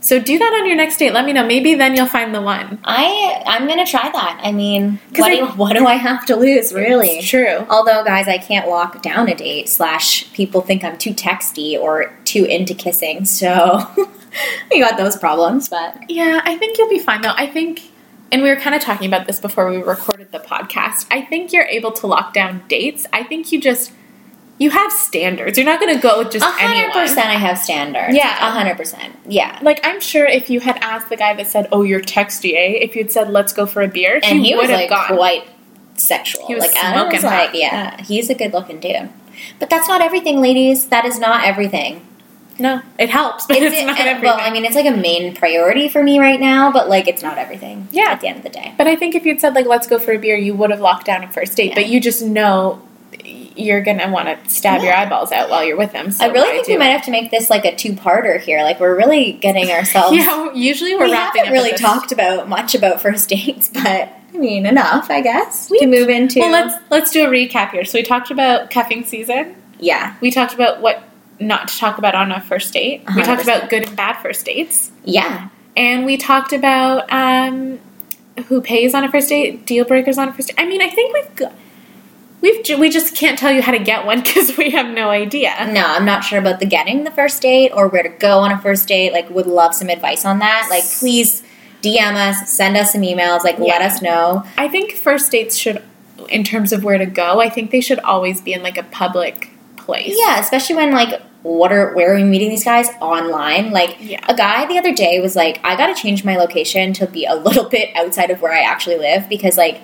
[0.00, 1.12] So do that on your next date.
[1.12, 1.44] Let me know.
[1.44, 2.78] Maybe then you'll find the one.
[2.84, 4.40] I I'm gonna try that.
[4.40, 7.08] I mean, what, I- do, what do I have to lose, really?
[7.18, 7.66] It's true.
[7.68, 9.68] Although, guys, I can't walk down a date.
[9.68, 13.24] Slash, people think I'm too texty or too into kissing.
[13.24, 13.80] So
[14.70, 15.68] we got those problems.
[15.68, 17.34] But Yeah, I think you'll be fine though.
[17.34, 17.80] I think,
[18.32, 21.06] and we were kind of talking about this before we recorded the podcast.
[21.10, 23.06] I think you're able to lock down dates.
[23.12, 23.92] I think you just
[24.58, 25.58] you have standards.
[25.58, 26.92] You're not going to go with just a hundred anyone.
[26.92, 28.14] percent, I have standards.
[28.16, 28.48] Yeah.
[28.48, 29.14] a hundred percent.
[29.26, 29.58] Yeah.
[29.62, 32.78] Like I'm sure if you had asked the guy that said, "Oh, you're texty," eh?
[32.80, 35.16] If you'd said, "Let's go for a beer," And he, was would have like gone.
[35.16, 35.48] quite
[35.94, 36.46] sexual.
[36.46, 39.08] He was like Adam was smoking like, yeah, he's a good looking dude.
[39.58, 40.86] But that's not everything, ladies.
[40.86, 42.06] That is not everything.
[42.58, 44.36] No, it helps, but it's, It's- not and- everything.
[44.36, 47.22] Well, I mean, it's like a main priority for me right now, but like it's
[47.22, 47.88] not everything.
[47.90, 48.08] Yeah.
[48.10, 48.74] At the end of the day.
[48.78, 50.80] But I think if you'd said like let's go for a beer, you would have
[50.80, 51.70] locked down a first date.
[51.70, 51.74] Yeah.
[51.76, 52.82] But you just know
[53.58, 56.10] you're gonna want to stab your eyeballs out while you're with them.
[56.10, 58.62] So I really think do we might have to make this like a two-parter here.
[58.62, 60.14] Like we're really getting ourselves.
[60.16, 63.82] Yeah, usually we're we haven't really talked about much about first dates, but
[64.34, 66.40] I mean, enough, I guess, to move into.
[66.40, 67.84] Well, let's let's do a recap here.
[67.86, 69.56] So we talked about cuffing season.
[69.78, 71.02] yeah, We talked about what
[71.38, 73.02] not to talk about on a first date.
[73.14, 73.44] We talked 100%.
[73.44, 77.78] about good and bad first dates, yeah, and we talked about um,
[78.46, 80.56] who pays on a first date, deal breakers on a first date.
[80.58, 81.52] I mean, I think we've got,
[82.40, 85.10] we've ju- we just can't tell you how to get one because we have no
[85.10, 85.52] idea.
[85.72, 88.52] No, I'm not sure about the getting the first date or where to go on
[88.52, 89.12] a first date.
[89.12, 90.68] Like, would love some advice on that.
[90.70, 91.42] Like, please
[91.82, 93.44] DM us, send us some emails.
[93.44, 94.44] Like, let us know.
[94.56, 95.82] I think first dates should,
[96.28, 98.82] in terms of where to go, I think they should always be in like a
[98.82, 99.50] public
[99.86, 100.14] place.
[100.18, 103.70] Yeah, especially when like, what are where are we meeting these guys online?
[103.70, 104.20] Like, Yeah.
[104.28, 107.24] a guy the other day was like, I got to change my location to be
[107.24, 109.80] a little bit outside of where I actually live because like,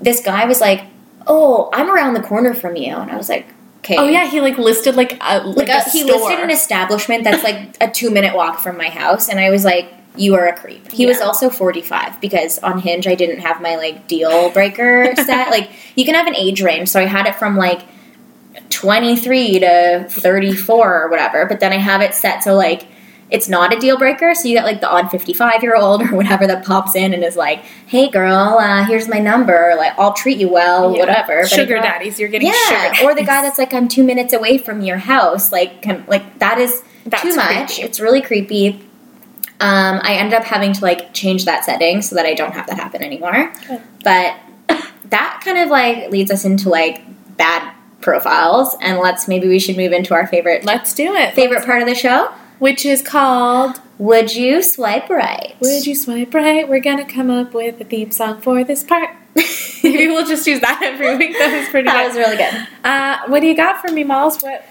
[0.00, 0.82] this guy was like,
[1.26, 3.46] oh, I'm around the corner from you, and I was like,
[3.78, 3.96] okay.
[3.98, 6.16] Oh yeah, he like listed like a like like, a, a he store.
[6.18, 9.64] listed an establishment that's like a two minute walk from my house, and I was
[9.64, 13.40] like, "You are a creep." He was also forty five because on Hinge I didn't
[13.40, 15.50] have my like deal breaker set.
[15.50, 17.82] Like you can have an age range, so I had it from like
[18.72, 22.86] twenty three to thirty four or whatever, but then I have it set so like.
[23.30, 26.66] It's not a deal breaker, so you get like the odd fifty-five-year-old or whatever that
[26.66, 29.72] pops in and is like, "Hey, girl, uh, here's my number.
[29.78, 30.98] Like, I'll treat you well, Yeah.
[31.00, 32.20] whatever." But sugar not- daddies.
[32.20, 34.98] You're getting yeah, sugar or the guy that's like I'm two minutes away from your
[34.98, 35.50] house.
[35.50, 37.68] Like, can, like that is That's too much.
[37.76, 37.82] creepy.
[37.84, 38.68] It's really creepy.
[39.60, 42.66] Um, I ended up having to like change that setting so that I don't have
[42.66, 43.50] that happen anymore.
[43.66, 43.80] Good.
[44.04, 44.36] But
[45.08, 47.02] that kind of like leads us into like
[47.38, 47.72] bad
[48.02, 51.34] profiles, and let's maybe we should move into our favorite Let's do it.
[51.34, 52.30] favorite part of the show.
[52.58, 55.54] which is called Would you swipe right?
[55.60, 56.68] Would You Swipe Right?
[56.68, 59.10] We're gonna come up with a theme song for this part.
[59.82, 61.32] Maybe we'll just use that every week.
[61.38, 62.08] That was pretty that good.
[62.08, 62.68] was really good.
[62.84, 64.40] uh, what do you got for me, Molls?
[64.42, 64.64] What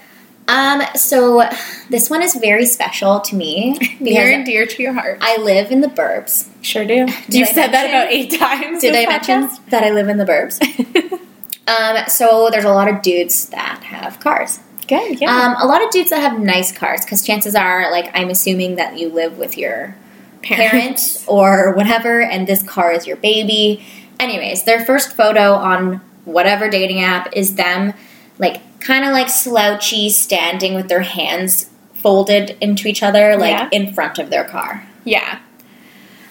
[0.48, 1.42] Um, so
[1.90, 5.18] this one is very special to me near and dear to your heart?
[5.20, 6.48] I live in the burbs.
[6.62, 7.06] sure do.
[7.28, 8.80] You've said that about eight times.
[8.80, 10.58] Did I mention that I live in the burbs?
[11.66, 14.58] um, so there's a lot of dudes that have cars.
[14.88, 15.20] Good.
[15.20, 15.30] Yeah.
[15.34, 18.76] Um, a lot of dudes that have nice cars because chances are, like, I'm assuming
[18.76, 19.94] that you live with your
[20.42, 23.84] parent or whatever, and this car is your baby.
[24.18, 27.94] Anyways, their first photo on whatever dating app is them,
[28.38, 33.68] like, kind of like slouchy, standing with their hands folded into each other, like Yeah.
[33.70, 34.84] in front of their car.
[35.04, 35.38] Yeah.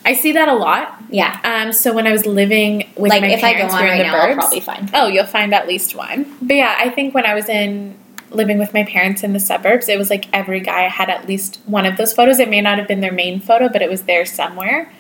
[0.03, 1.01] I see that a lot.
[1.09, 1.39] Yeah.
[1.43, 3.97] Um, so when I was living with like, my if I go parents, on right
[3.97, 4.33] the now, I'll burbs.
[4.35, 4.91] probably find.
[4.93, 6.35] Oh, you'll find at least one.
[6.41, 7.97] But yeah, I think when I was in
[8.31, 11.59] living with my parents in the suburbs, it was like every guy had at least
[11.65, 12.39] one of those photos.
[12.39, 14.91] It may not have been their main photo, but it was there somewhere.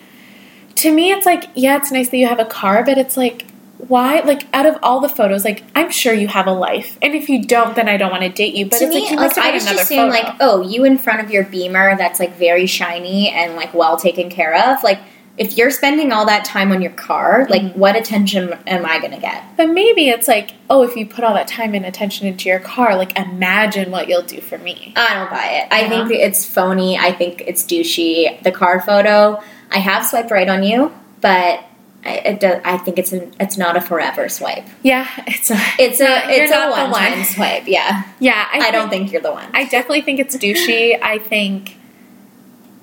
[0.75, 3.45] To me, it's like, yeah, it's nice that you have a car, but it's like,
[3.87, 4.19] why?
[4.21, 6.97] Like, out of all the photos, like, I'm sure you have a life.
[7.01, 8.65] And if you don't, then I don't want to date you.
[8.67, 10.07] But to it's me, like, like, I had just photo.
[10.07, 13.97] like, oh, you in front of your Beamer that's like very shiny and like well
[13.97, 14.83] taken care of.
[14.83, 14.99] Like,
[15.37, 17.79] if you're spending all that time on your car, like, Mm-hmm.
[17.79, 19.43] what attention am I gonna get?
[19.57, 22.59] But maybe it's like, oh, if you put all that time and attention into your
[22.59, 24.93] car, like imagine what you'll do for me.
[24.95, 25.67] I don't buy it.
[25.71, 26.97] I think it's phony.
[26.97, 28.41] I think it's douchey.
[28.43, 31.63] The car photo, I have swiped right on you, but
[32.03, 34.65] I, it does, I think it's an, it's not a forever swipe.
[34.81, 37.67] Yeah, it's a It's a not, it's a one time swipe.
[37.67, 39.49] Yeah, Yeah, I, don't think you're the one.
[39.53, 40.99] I definitely think it's douchey.
[41.01, 41.77] I think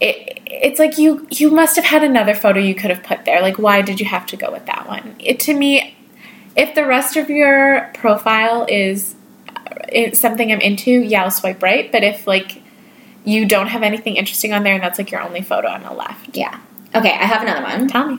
[0.01, 0.39] it.
[0.47, 3.43] It's like you you must have had another photo you could have put there.
[3.43, 5.17] Like, why did you have to go with that one?
[5.19, 5.97] It to me,
[6.57, 9.17] if the rest of your profile is
[9.49, 11.91] uh, it's something I'm into, yeah, I'll swipe right.
[11.91, 12.63] But if like
[13.25, 15.93] you don't have anything interesting on there and that's like your only photo on the
[15.93, 16.61] left, yeah.
[16.95, 17.89] Okay, I have another one.
[17.89, 18.19] tell me.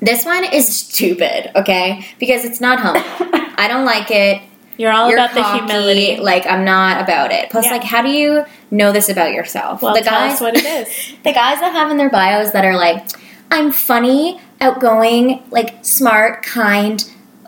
[0.00, 2.04] This one is stupid, okay?
[2.18, 3.02] Because it's not humble.
[3.58, 4.42] I don't like it.
[4.76, 6.18] You're all You're about the humility.
[6.18, 7.50] Like I'm not about it.
[7.50, 7.72] Plus, Yeah.
[7.72, 9.82] like, how do you know this about yourself?
[9.82, 10.88] Well, the tell guys, us what it is.
[11.24, 13.04] the guys that have in their bios that are like,
[13.50, 17.04] I'm funny, outgoing, like smart, kind,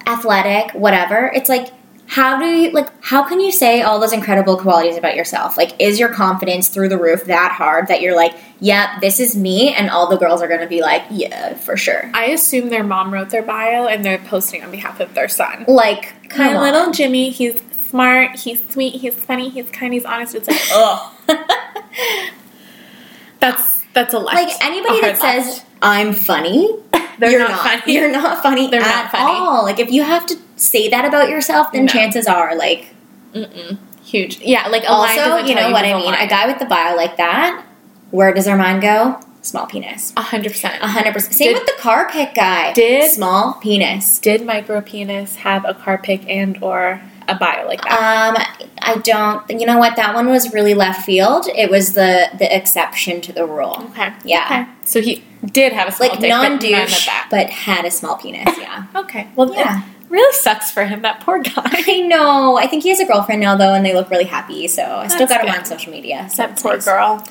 [0.07, 1.31] athletic, whatever.
[1.33, 1.69] It's like,
[2.11, 2.89] how do you like?
[3.05, 5.57] How can you say all those incredible qualities about yourself?
[5.57, 9.37] Like, is your confidence through the roof that hard that you're like, yep, this is
[9.37, 12.11] me, and all the girls are gonna be like, yeah, for sure.
[12.13, 15.65] I assume their mom wrote their bio and they're posting on behalf of their son.
[15.69, 16.63] Like, come My on.
[16.73, 20.35] little Jimmy, he's smart, he's sweet, he's funny, he's kind, he's honest.
[20.35, 21.13] It's like, ugh.
[23.39, 24.35] That's that's a left.
[24.35, 26.69] like anybody A that hard says I'm funny,
[27.19, 27.95] They're you're not not, funny.
[27.95, 29.25] You're not funny They're at not funny.
[29.39, 29.65] all.
[29.65, 31.93] Like if you have to say that about yourself, then No.
[31.93, 32.95] chances are like
[33.35, 33.79] Mm-mm.
[34.03, 34.41] huge.
[34.41, 36.15] Yeah, like a also, you know what I mean.
[36.15, 37.65] A guy with the bio like that,
[38.11, 39.21] where does our mind go?
[39.43, 40.13] Small penis.
[40.19, 40.83] A hundred percent.
[40.83, 41.35] A hundred percent.
[41.35, 42.73] Same Did- with the car pick guy.
[42.75, 44.19] did- small penis.
[44.19, 47.01] Did micro penis have a car pic and or
[47.31, 48.35] a bio like that?
[48.37, 49.49] Um, I don't.
[49.51, 49.97] You know what?
[49.97, 51.47] That one was really left field.
[51.55, 53.77] It was the the exception to the rule.
[53.91, 54.13] okay.
[54.25, 54.47] yeah.
[54.65, 54.71] Okay.
[54.87, 57.29] So he did have a small Like dick, non douche, that.
[57.31, 58.49] but had a small penis.
[58.59, 58.85] Yeah.
[58.95, 59.29] Okay.
[59.37, 59.83] Well, Yeah.
[60.09, 61.03] really sucks for him.
[61.03, 61.53] That poor guy.
[61.65, 62.57] I know.
[62.59, 64.67] I think he has a girlfriend now, though, and they look really happy.
[64.69, 66.29] So I still That's got him on social media.
[66.31, 66.85] So that poor nice.
[66.85, 67.25] girl.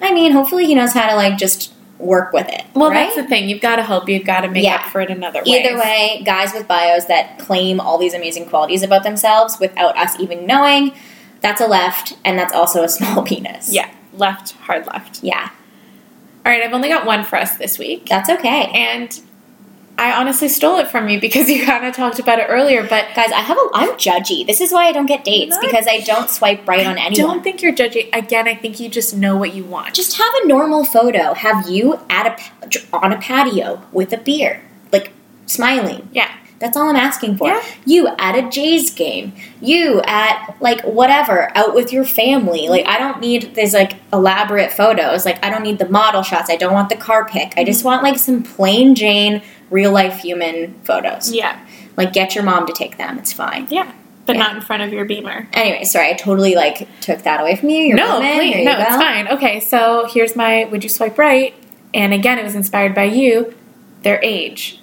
[0.00, 1.72] I mean, hopefully he knows how to like just
[2.02, 2.64] work with it.
[2.74, 3.04] Well, right?
[3.04, 3.48] that's the thing.
[3.48, 4.08] You've got to hope.
[4.08, 4.76] You've got to make Yeah.
[4.76, 5.64] up for it another way.
[5.64, 10.18] Either way, guys with bios that claim all these amazing qualities about themselves without us
[10.20, 10.92] even knowing,
[11.40, 13.72] that's a left, and that's also a small penis.
[13.72, 13.90] Yeah.
[14.14, 15.22] Left, hard left.
[15.22, 15.48] Yeah,
[16.44, 16.62] All right.
[16.62, 18.06] I've only got one for us this week.
[18.08, 18.66] that's okay.
[18.74, 19.18] And
[19.98, 23.06] I honestly stole it from you because you kind of talked about it earlier, but
[23.14, 23.68] Guys, I have a.
[23.74, 24.46] I'm judgy.
[24.46, 27.28] This is why I don't get dates because I don't swipe right on I anyone.
[27.28, 28.08] don't think you're judging.
[28.12, 29.94] Again, I think you just know what you want.
[29.94, 31.34] Just have a normal photo.
[31.34, 34.62] Have you at a on a patio with a beer,
[34.92, 35.12] like
[35.46, 36.08] smiling.
[36.12, 36.38] yeah.
[36.58, 37.48] That's all I'm asking for.
[37.48, 37.64] Yeah.
[37.84, 39.32] You at a Jays game.
[39.60, 42.68] You at like whatever out with your family.
[42.68, 45.24] Like I don't need these like elaborate photos.
[45.24, 46.50] Like I don't need the model shots.
[46.50, 47.54] I don't want the car pic.
[47.56, 47.88] I just mm-hmm.
[47.88, 51.32] want like some plain Jane real life human photos.
[51.32, 51.58] Yeah.
[51.96, 53.18] Like get your mom to take them.
[53.18, 53.66] It's fine.
[53.70, 53.92] Yeah.
[54.24, 54.42] But Yeah.
[54.42, 55.48] not in front of your beamer.
[55.52, 57.82] Anyway, sorry, I totally like took that away from you.
[57.86, 58.34] Your no, moment.
[58.36, 58.54] please.
[58.54, 59.28] Here No, it's fine.
[59.28, 61.54] Okay, so here's my would you swipe right?
[61.92, 63.52] And again, it was inspired by you,
[64.02, 64.78] their age.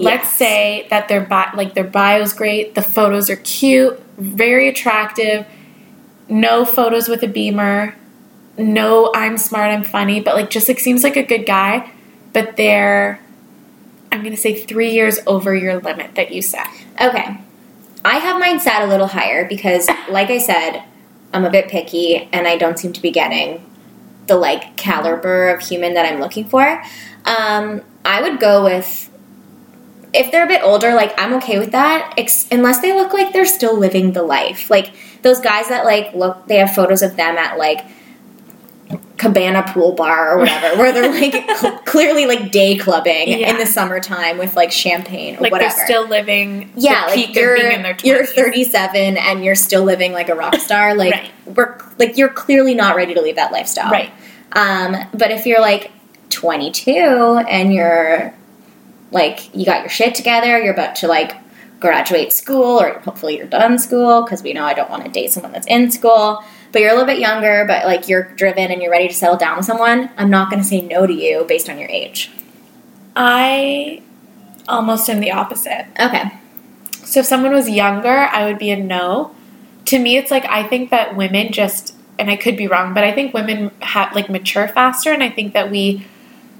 [0.00, 5.44] Let's say that their bi- like their bio's great, the photos are cute, very attractive,
[6.28, 7.96] no photos with a beamer,
[8.56, 11.90] no I'm smart, I'm funny, but like just like seems like a good guy,
[12.32, 13.18] but they're
[14.10, 16.68] I'm gonna say three years over your limit that you set.
[17.00, 17.38] Okay.
[18.04, 20.82] I have mine set a little higher because, like I said,
[21.32, 23.64] I'm a bit picky and I don't seem to be getting
[24.26, 26.82] the like caliber of human that I'm looking for.
[27.24, 29.10] Um, I would go with
[30.14, 33.32] if they're a bit older, like I'm okay with that, ex- unless they look like
[33.32, 34.70] they're still living the life.
[34.70, 34.92] Like
[35.22, 37.84] those guys that like look, they have photos of them at like
[39.18, 43.50] cabana pool bar or whatever, where they're like cl- clearly like day clubbing Yeah.
[43.50, 47.34] in the summertime with like champagne or Like whatever they're still living yeah, like peak
[47.34, 48.04] you're of being in their 20s.
[48.04, 50.94] you're 37 and you're still living like a rock star.
[50.94, 51.30] Like Right.
[51.46, 53.90] we're like you're clearly not ready to leave that lifestyle.
[53.90, 54.10] Right.
[54.52, 55.90] Um, but if you're like
[56.30, 56.90] 22
[57.48, 58.32] and you're
[59.10, 61.34] like you got your shit together, you're about to like
[61.80, 65.32] graduate school or hopefully you're done school because we know I don't want to date
[65.32, 66.42] someone that's in school.
[66.70, 69.36] But you're a little bit younger, but like you're driven and you're ready to settle
[69.36, 70.10] down with someone.
[70.16, 72.30] I'm not going to say no to you based on your age.
[73.16, 74.02] I
[74.68, 75.86] almost am the opposite.
[75.98, 76.24] Okay.
[77.04, 79.34] So if someone was younger, I would be a no.
[79.86, 83.02] To me, it's like I think that women just, and I could be wrong, but
[83.02, 86.06] I think women have like mature faster, and I think that we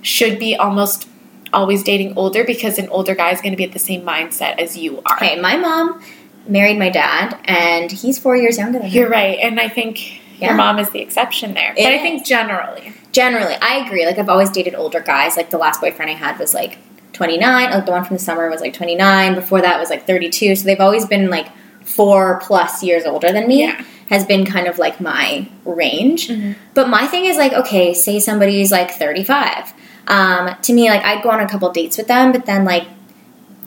[0.00, 1.06] should be almost
[1.52, 4.59] always dating older because an older guy is going to be at the same mindset
[4.59, 5.16] as you are.
[5.16, 6.02] Okay, my mom
[6.49, 8.94] married my dad, and he's four years younger than me.
[8.94, 10.49] You're right, and I think Yeah.
[10.49, 11.72] your mom is the exception there.
[11.76, 14.05] It but I think generally, Generally, I agree.
[14.07, 15.36] Like I've always dated older guys.
[15.36, 16.76] Like the last boyfriend I had was like
[17.14, 17.70] 29.
[17.70, 19.34] Like the one from the summer was like 29.
[19.34, 20.55] Before that was like 32.
[20.57, 21.49] So they've always been like
[21.84, 23.61] four plus years older than me.
[23.62, 23.82] Yeah.
[24.11, 26.28] Has been kind of like my range.
[26.28, 26.55] Mhm.
[26.74, 29.72] But my thing is like, okay, say somebody's like 35.
[30.07, 32.84] Um, to me, like I'd go on a couple dates with them, but then like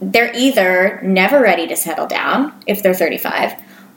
[0.01, 3.53] they're either never ready to settle down if they're 35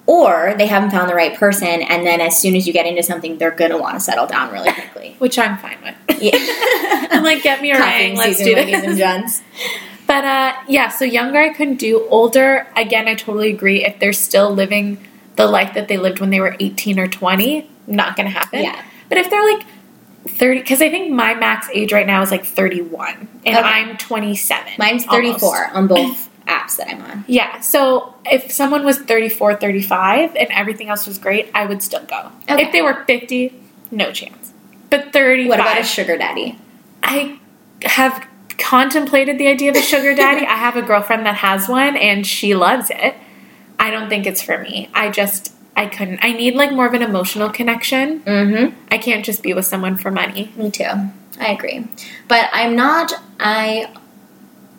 [0.06, 3.02] or they haven't found the right person and then as soon as you get into
[3.02, 6.22] something they're gonna want to settle down really quickly which I'm fine with.
[6.22, 6.36] yeah
[7.10, 8.98] I'm like, get me a ring, let's do ladies and this.
[8.98, 9.42] gents
[10.06, 12.06] But uh, yeah, so younger I couldn't do.
[12.08, 13.84] Older, again, I totally agree.
[13.84, 14.98] If they're still living
[15.36, 18.62] the life that they lived when they were 18 or 20, not going to happen.
[18.62, 18.82] Yeah.
[19.08, 19.64] But if they're like
[20.26, 23.58] 30, because I think my max age right now is like 31, and Okay.
[23.58, 24.72] I'm 27.
[24.78, 25.40] mine's almost.
[25.40, 30.48] 34 on both apps that i'm on Yeah, so if someone was 34, 35, and
[30.50, 32.30] everything else was great, I would still go.
[32.50, 32.64] Okay.
[32.66, 33.52] If they were 50,
[33.90, 34.52] no chance.
[34.90, 36.58] But 35, what about a sugar daddy
[37.02, 37.38] I
[37.82, 38.26] have
[38.58, 40.46] contemplated the idea of a sugar daddy.
[40.46, 43.14] I have a girlfriend that has one and she loves it.
[43.78, 44.88] I don't think it's for me.
[44.94, 46.20] I just I couldn't.
[46.22, 48.20] I need like more of an emotional connection.
[48.20, 50.52] mm-hmm I can't just be with someone for money.
[50.56, 50.92] me too
[51.40, 51.84] i agree
[52.28, 53.92] but i'm not i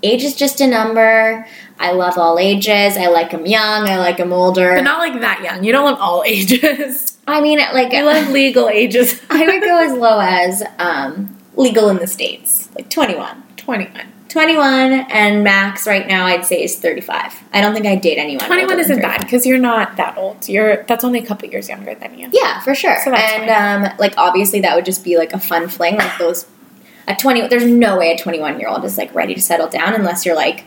[0.04, 1.46] age is just a number
[1.80, 5.20] i love all ages i like them young i like them older But not like
[5.20, 5.66] that young.
[5.66, 7.18] You don't love all ages.
[7.28, 9.20] i mean like I love legal ages.
[9.30, 14.14] i would go as low as um, legal in the states like 21 21.
[14.30, 14.65] 21
[15.11, 18.71] and max right now i'd say is 35 i don't think i'd date anyone 21
[18.71, 19.11] older isn't 35.
[19.17, 20.47] bad because you're not that old.
[20.49, 22.30] You're that's only a couple years younger than you.
[22.34, 25.67] yeah for sure So and um, like obviously that would just be like a fun
[25.69, 26.45] fling like those
[27.07, 29.93] a 20 there's no way a 21 year old is like ready to settle down
[29.93, 30.63] unless you're like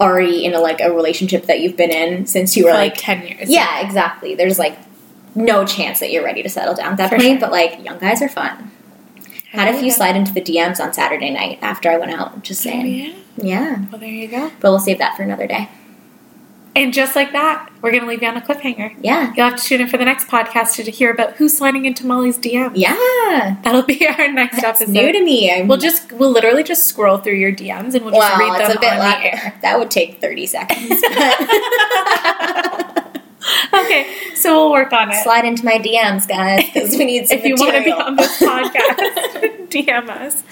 [0.00, 3.00] already in a like a relationship that you've been in since you were like, like
[3.00, 3.48] ten years.
[3.48, 4.34] yeah, exactly.
[4.34, 4.76] There's like
[5.34, 7.22] no chance that you're ready to settle down at that For point.
[7.22, 7.38] sure.
[7.40, 8.70] But like young guys are fun.
[9.52, 12.42] Had a few slide into the DMs on Saturday night after I went out.
[12.42, 13.12] Just saying, yeah.
[13.36, 13.84] yeah.
[13.90, 14.50] Well, there you go.
[14.60, 15.68] But we'll save that for another day.
[16.74, 18.96] And just like that, we're gonna leave you on a cliffhanger.
[19.02, 21.84] Yeah, You'll have to tune in for the next podcast to hear about who's sliding
[21.84, 22.72] into Molly's DM.
[22.74, 23.56] yeah.
[23.62, 24.90] That'll be our next That's episode.
[24.92, 25.52] new to me.
[25.52, 28.58] I'm, We'll just we'll literally just scroll through your DMs and we'll just wow, read
[28.58, 29.54] them on the air.
[29.60, 30.88] that would take thirty seconds.
[33.74, 35.22] Okay, so we'll work on it.
[35.22, 38.16] Slide into my DMs, guys, because we need some if you want to be on
[38.16, 40.42] this podcast, DM us.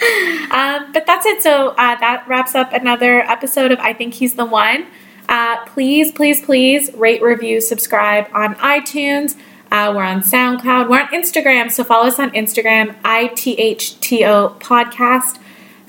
[0.50, 1.42] Um, but that's it.
[1.42, 4.86] So uh, that wraps up another episode of I Think He's the One.
[5.28, 9.36] Uh, please, please, please rate, review, subscribe on iTunes.
[9.70, 10.88] Uh, we're on SoundCloud.
[10.90, 11.70] We're on Instagram.
[11.70, 15.38] So follow us on Instagram, ITHTO Podcast.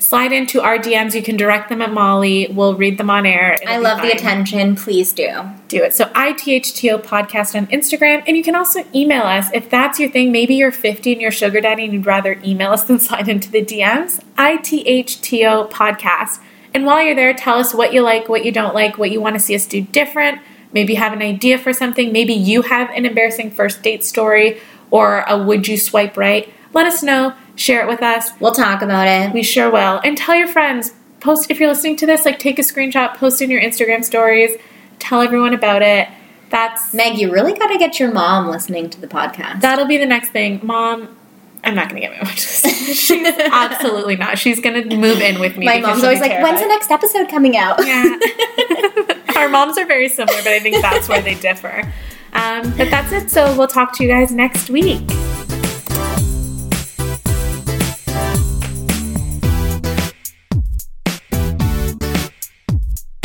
[0.02, 1.14] Slide into our DMs.
[1.14, 2.48] You can direct them at Molly.
[2.50, 3.52] We'll read them on air.
[3.52, 4.74] It'll I love the attention.
[4.74, 5.30] Please do.
[5.68, 5.94] do it.
[5.94, 10.32] So ITHTO podcast on Instagram, and you can also email us if that's your thing.
[10.32, 13.48] Maybe you're 50 and you're sugar daddy and you'd rather email us than slide into
[13.48, 14.20] the DMs.
[14.34, 16.40] ITHTO podcast.
[16.74, 19.20] And while you're there, tell us what you like, what you don't like, what you
[19.20, 20.40] want to see us do different.
[20.72, 22.10] Maybe you have an idea for something.
[22.10, 24.58] Maybe you have an embarrassing first date story
[24.90, 26.52] or a would you swipe right.
[26.72, 27.34] Let us know.
[27.54, 28.30] Share it with us.
[28.40, 29.32] We'll talk about it.
[29.34, 30.00] We sure will.
[30.04, 30.92] And tell your friends.
[31.20, 34.56] Post if you're listening to this, like take a screenshot, post in your Instagram stories,
[34.98, 36.08] tell everyone about it.
[36.50, 39.60] That's Meg, you really got to get your mom listening to the podcast.
[39.60, 40.58] that'll be the next thing.
[40.64, 41.16] Mom,
[41.62, 42.70] I'm not gonna get my mom to listen.
[42.94, 44.36] She's absolutely not.
[44.36, 45.64] She's gonna move in with me.
[45.66, 48.18] my mom's always like, "When's the next episode coming out?" Yeah.
[49.36, 51.92] Our moms are very similar, but I think that's where they differ.
[52.32, 53.30] Um, but that's it.
[53.30, 55.02] So we'll talk to you guys next week.